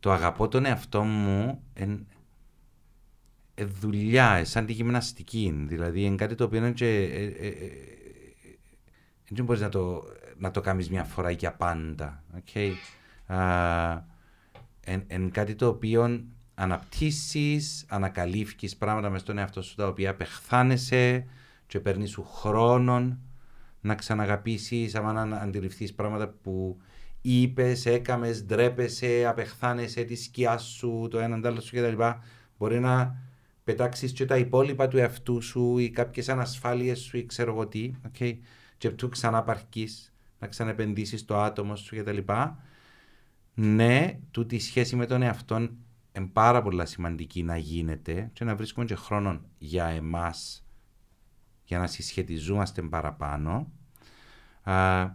[0.00, 2.06] το αγαπώ τον εαυτό μου εν,
[3.54, 5.64] ε, δουλειά, σαν τη γυμναστική.
[5.66, 7.70] Δηλαδή είναι κάτι το οποίο είναι και, ε, ε, ε
[9.28, 10.02] δεν μπορείς να το,
[10.36, 12.24] να το κάνεις μια φορά για πάντα.
[12.36, 12.70] Okay?
[15.06, 16.24] Εν, κάτι το οποίο
[16.54, 21.24] αναπτύσσεις, ανακαλύφεις πράγματα μες στον εαυτό σου τα οποία απεχθάνεσαι,
[21.66, 23.18] και παίρνεις σου χρόνο
[23.80, 26.80] να ξαναγαπήσεις, άμα να αντιληφθείς πράγματα που
[27.20, 32.02] είπες, έκαμες, ντρέπεσαι, απεχθάνεσαι τη σκιά σου, το έναν άλλο σου κτλ.
[32.58, 33.16] Μπορεί να
[33.64, 37.92] πετάξεις και τα υπόλοιπα του εαυτού σου ή κάποιες ανασφάλειες σου ή ξέρω εγώ τι.
[38.12, 38.36] Okay.
[38.78, 42.18] Και του ξαναπαρκείς, να ξανεπενδύσει το άτομο σου κτλ.
[43.62, 48.56] Ναι, τούτη η σχέση με τον εαυτό είναι πάρα πολύ σημαντική να γίνεται και να
[48.56, 50.64] βρίσκουμε και χρόνο για εμάς
[51.64, 53.70] για να συσχετιζόμαστε παραπάνω.
[54.62, 55.08] Α,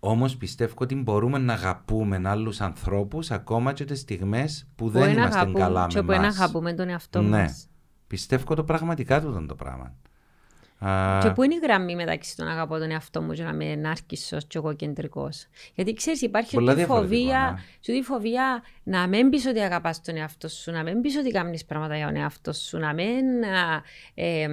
[0.00, 5.12] όμως πιστεύω ότι μπορούμε να αγαπούμε άλλους ανθρώπους ακόμα και τις στιγμές που, που δεν
[5.12, 5.94] είμαστε καλά με εμάς.
[5.94, 7.42] Και που να αγαπούμε τον εαυτό ναι.
[7.42, 7.68] μας.
[8.06, 9.94] Πιστεύω το πραγματικά του το πράγμα.
[11.22, 14.46] Και πού είναι η γραμμή μεταξύ των αγαπώ τον εαυτό μου και να είμαι ενάρκησος
[14.46, 15.46] και εγώ κεντρικός.
[15.74, 17.94] Γιατί ξέρεις, υπάρχει τη φοβία, ναι.
[17.94, 21.64] τη φοβία να μην πεις ότι αγαπάς τον εαυτό σου, να μην πεις ότι κάνεις
[21.64, 23.24] πράγματα για τον εαυτό σου, να μην.
[24.14, 24.48] Ε, ε,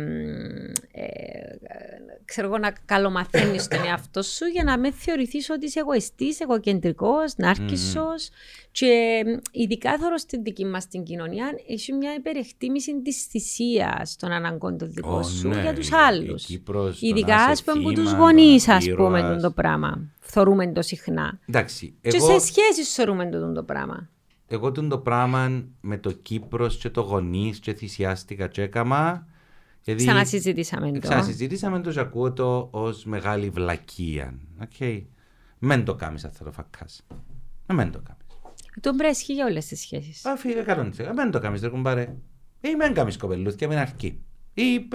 [2.26, 7.34] ξέρω εγώ, να καλομαθαίνεις τον εαυτό σου για να μην θεωρηθείς ότι είσαι εγωιστής, εγωκεντρικός,
[7.38, 8.02] νάρκησο.
[8.02, 8.32] Mm.
[8.72, 14.78] Και ειδικά θεωρώ στην δική μας την κοινωνία, έχει μια υπερεκτίμηση της θυσίας των αναγκών
[14.78, 16.48] των δικών σου ναι, για τους άλλους.
[17.00, 20.12] Ειδικά, ας πούμε, από τους γονείς, ας πούμε, το πράγμα.
[20.20, 21.40] Θεωρούμε το συχνά.
[21.50, 24.10] Εντάξει, και σε σχέση θεωρούμε το, το πράγμα.
[24.48, 29.28] Εγώ το πράγμα με το Κύπρος και το γονείς και θυσιάστηκα και έκαμα.
[29.82, 31.00] Γιατί ξανασυζητήσαμε το.
[31.00, 34.40] Ξανασυζητήσαμε το και ακούω το ως μεγάλη βλακεία.
[34.64, 35.02] Okay.
[35.60, 36.86] Μεν το κάνει αυτό το φακά.
[37.74, 38.20] Μεν το κάνει.
[38.82, 40.26] Το μπρέσχει για όλες τις σχέσεις.
[40.26, 41.12] Αφού 100%.
[41.16, 42.16] Μεν το κάνει, δεν κουμπάρε.
[42.62, 44.22] Ή μεν κάνει κοπελούθια, μην αρκεί.
[44.54, 44.88] Ή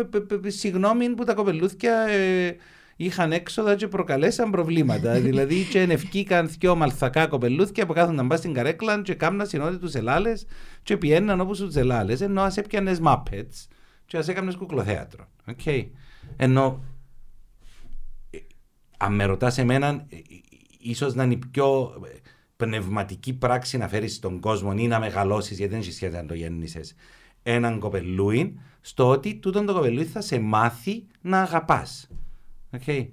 [0.46, 2.56] συγγνώμη που τα κοπελούθια ε,
[3.04, 5.12] είχαν έξοδα και προκαλέσαν προβλήματα.
[5.26, 9.94] δηλαδή, και ενευκήκαν δυο μαλθακά κοπελούθια που κάθονταν πα στην καρέκλα και κάμνα συνόδη τους
[9.94, 10.46] ελάλες
[10.82, 12.20] και πιέναν όπως τους ελάλες.
[12.20, 13.52] Ενώ ας έπιανες μάπετ
[14.06, 15.28] και ας έκανε κουκλοθέατρο.
[15.46, 15.86] Okay.
[16.36, 16.84] Ενώ
[18.30, 18.38] ε,
[18.96, 20.16] αν με ρωτάς εμένα, ε,
[20.78, 21.92] ίσως να είναι η πιο
[22.56, 26.34] πνευματική πράξη να φέρεις στον κόσμο ή να μεγαλώσεις, γιατί δεν έχει σχέση να το
[26.34, 26.94] γέννησες,
[27.42, 32.08] έναν κοπελούι, στο ότι τούτον το κοπελούι θα σε μάθει να αγαπάς.
[32.72, 33.08] Okay.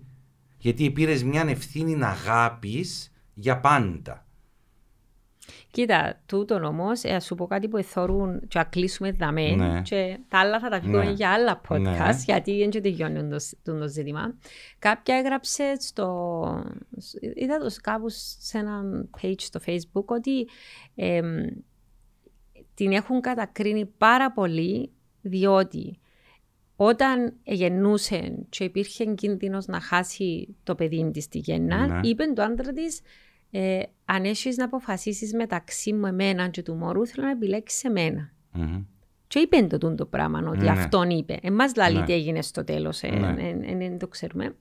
[0.58, 2.86] Γιατί πήρες μια ευθύνη να αγάπη
[3.34, 4.24] για πάντα.
[5.72, 9.82] Κοίτα, τούτο όμως, ε, σου πω κάτι που εθώρουν και να κλείσουμε δαμέ ναι.
[9.82, 11.12] και τα άλλα θα τα πούμε ναι.
[11.12, 12.24] για άλλα podcast, ναι.
[12.26, 14.36] γιατί δεν και τελειώνει το, το, το ζήτημα.
[14.80, 16.64] Κάποια έγραψε στο.
[17.36, 18.06] είδα το κάπου
[18.40, 18.82] σε ένα
[19.22, 20.48] page στο Facebook ότι
[20.96, 21.22] ε,
[22.74, 24.92] την έχουν κατακρίνει πάρα πολύ
[25.22, 25.99] διότι
[26.82, 32.00] όταν γεννούσε και υπήρχε κίνδυνος να χάσει το παιδί της στη γεννά, ναι.
[32.04, 33.02] είπε το άντρα της
[33.52, 38.34] ε, αν έχεις να αποφασίσεις μεταξύ μου εμένα και του μωρού, θέλω να επιλέξεις εμένα.
[38.56, 38.86] Mm-hmm.
[39.28, 40.70] Και είπε το το πράγμα, ότι ναι.
[40.70, 41.40] αυτόν είπε.
[41.42, 42.06] Εμά λέει ναι.
[42.06, 43.98] τι έγινε στο τέλος, δεν ε, ναι.
[43.98, 44.56] το ξέρουμε.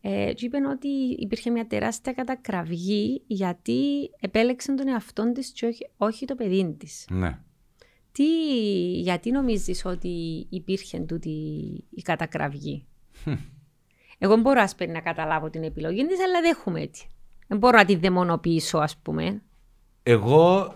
[0.00, 5.90] Ε, και είπε ότι υπήρχε μια τεράστια κατακραυγή γιατί επέλεξε τον εαυτό της και όχι,
[5.96, 7.06] όχι το παιδί της.
[7.10, 7.38] Ναι.
[8.12, 8.24] Τι,
[9.00, 11.30] γιατί νομίζεις ότι υπήρχε τούτη
[11.90, 12.84] η κατακραυγή;
[14.18, 17.06] Εγώ μπορώ ας να καταλάβω την επιλογή της, αλλά δεν έχουμε έτσι.
[17.46, 19.42] Δεν μπορώ να τη δαιμονοποιήσω, ας πούμε.
[20.02, 20.74] Εγώ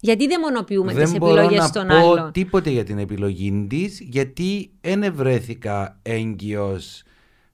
[0.00, 2.00] γιατί δαιμονοποιούμε δεν τις επιλογές των άλλων.
[2.00, 7.02] Δεν μπορώ να πω τίποτε για την επιλογή της, γιατί δεν ευρέθηκα έγκυος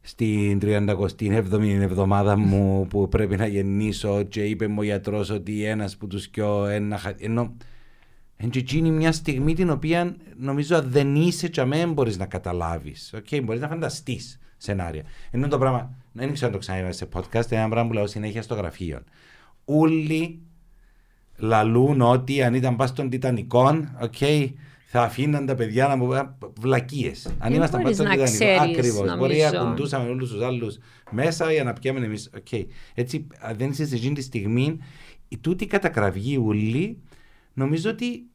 [0.01, 5.97] στην 37η εβδομάδα μου που πρέπει να γεννήσω και είπε μου ο γιατρός ότι ένας
[5.97, 7.15] που τους κοιό ένα...
[7.19, 7.57] Ενώ
[8.73, 13.15] είναι μια στιγμή την οποία νομίζω δεν είσαι και αμέ μπορείς να καταλάβεις.
[13.17, 15.03] Okay, μπορείς να φανταστείς σενάρια.
[15.31, 18.43] Ενώ το πράγμα, δεν ξέρω αν το ξαναείδα σε podcast, ένα πράγμα που λέω συνέχεια
[18.43, 19.03] στο γραφείο.
[19.65, 20.41] Όλοι
[21.37, 24.53] λαλούν ότι αν ήταν πας στον Τιτανικό, okay,
[24.85, 27.35] θα αφήναν τα παιδιά να μου βλακίες.
[27.39, 28.63] Αν ήμασταν πάντα στον Τιτανικό.
[28.63, 29.17] Ακριβώς.
[29.17, 30.79] Μπορεί να κουντούσαμε όλους τους άλλους
[31.11, 32.31] μέσα για να πιάμε εμείς.
[32.35, 32.65] Okay.
[32.95, 33.27] Έτσι,
[33.57, 34.79] δεν είσαι σε εκείνη τη στιγμή,
[35.29, 37.03] η τούτη κατακραυγή ούλη,
[37.55, 38.27] νομίζω ότι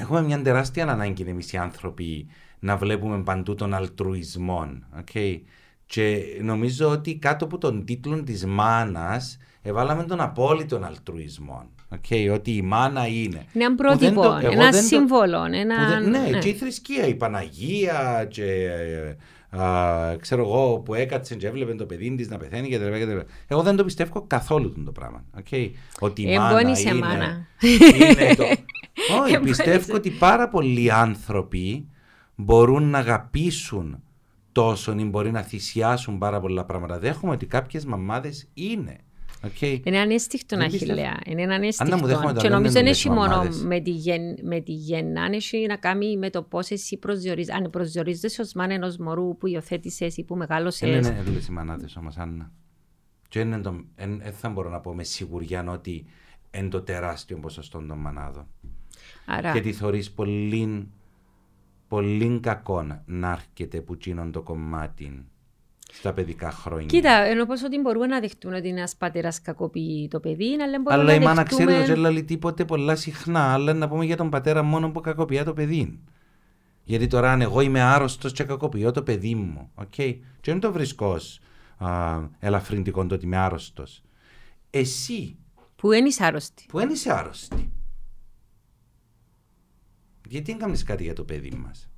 [0.00, 2.26] έχουμε μια τεράστια ανάγκη εμείς οι άνθρωποι
[2.58, 4.68] να βλέπουμε παντού τον αλτρουισμό.
[5.00, 5.40] Okay.
[5.86, 11.66] Και νομίζω ότι κάτω από τον τίτλο της μάνας εβάλαμε τον απόλυτο αλτρουισμό.
[11.94, 13.44] Okay, ότι η μάνα είναι.
[13.52, 15.44] Ένα πρότυπο, το, ένα σύμβολο.
[15.44, 15.88] Ένα...
[15.88, 18.70] Δεν, ναι, ναι, και η θρησκεία, η Παναγία και
[19.50, 23.62] α, ξέρω εγώ που έκατσε και έβλεπε το παιδί της να πεθαίνει και τα Εγώ
[23.62, 25.24] δεν το πιστεύω καθόλου το πράγμα.
[25.38, 25.70] Okay.
[26.00, 27.46] Ότι η μάνα είναι, μάνα.
[27.60, 28.44] είναι το...
[29.22, 31.88] Όχι, πιστεύω ότι πάρα πολλοί άνθρωποι
[32.34, 34.02] μπορούν να αγαπήσουν
[34.52, 36.98] τόσο ή μπορεί να θυσιάσουν πάρα πολλά πράγματα.
[36.98, 38.96] Δέχομαι ότι κάποιες μαμάδες είναι.
[39.42, 39.80] Okay.
[39.82, 41.16] Είναι ανέστηχτο να χιλέα.
[41.26, 42.32] Είναι ανέστηχτο.
[42.36, 46.30] Και νομίζω δεν έχει μόνο με τη, γεν, με τη γεννά, έχει να κάνει με
[46.30, 47.54] το πώς εσύ προσδιορίζεις.
[47.54, 50.90] Αν προσδιορίζεσαι ως μάνα ενός μωρού που υιοθέτησες ή που μεγάλωσες.
[50.90, 52.52] Δεν είναι εύκολε οι μανάδες όμως, Άννα.
[53.28, 56.06] Και δεν θα μπορώ να πω με σιγουριά ότι
[56.50, 58.46] είναι το τεράστιο ποσοστό των μανάδων.
[59.30, 59.52] Άρα...
[59.52, 60.88] Και τη θεωρείς πολύ,
[61.88, 65.24] πολύ κακό να έρχεται που τσίνον το κομμάτι
[65.92, 70.20] στα παιδικά χρόνια; Κοίτα, ενώ πως ότι μπορούμε να δεχτούν ότι ένας πατέρας κακοποιεί το
[70.20, 73.72] παιδί, αλλά μπορούμε αλλά να η μάνα ξέρει ότι δεν λέει τίποτε πολλά συχνά, αλλά
[73.74, 75.98] να πούμε για τον πατέρα μόνο που κακοποιεί το παιδί.
[76.84, 80.72] Γιατί τώρα αν εγώ είμαι άρρωστος και κακοποιώ το παιδί μου, okay, και δεν το
[80.72, 81.16] βρίσκω
[82.38, 84.02] ελαφρυντικό το ότι είμαι άρρωστος.
[84.70, 85.36] Εσύ.
[85.76, 86.64] Που δεν είσαι άρρωστη.
[86.68, 87.72] Που δεν είσαι άρρωστη.
[90.28, 91.88] Γιατί δεν κάνεις κάτι για το παιδί μας;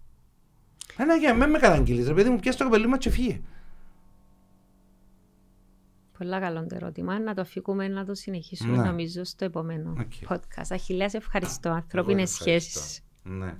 [0.96, 3.40] Ένα για μένα με καταγγείλεις, ρε παιδί μου, πιάσει το κοπελί μας και φύγε.
[6.18, 7.18] Πολλά καλό το ερώτημα.
[7.18, 8.82] Να το αφήκουμε να το συνεχίσουμε ναι.
[8.82, 10.32] νομίζω στο επόμενο okay.
[10.34, 10.66] podcast.
[10.70, 11.70] Αχιλέα, ευχαριστώ.
[11.70, 13.00] Ανθρώπινες σχέσεις.
[13.22, 13.56] Ναι.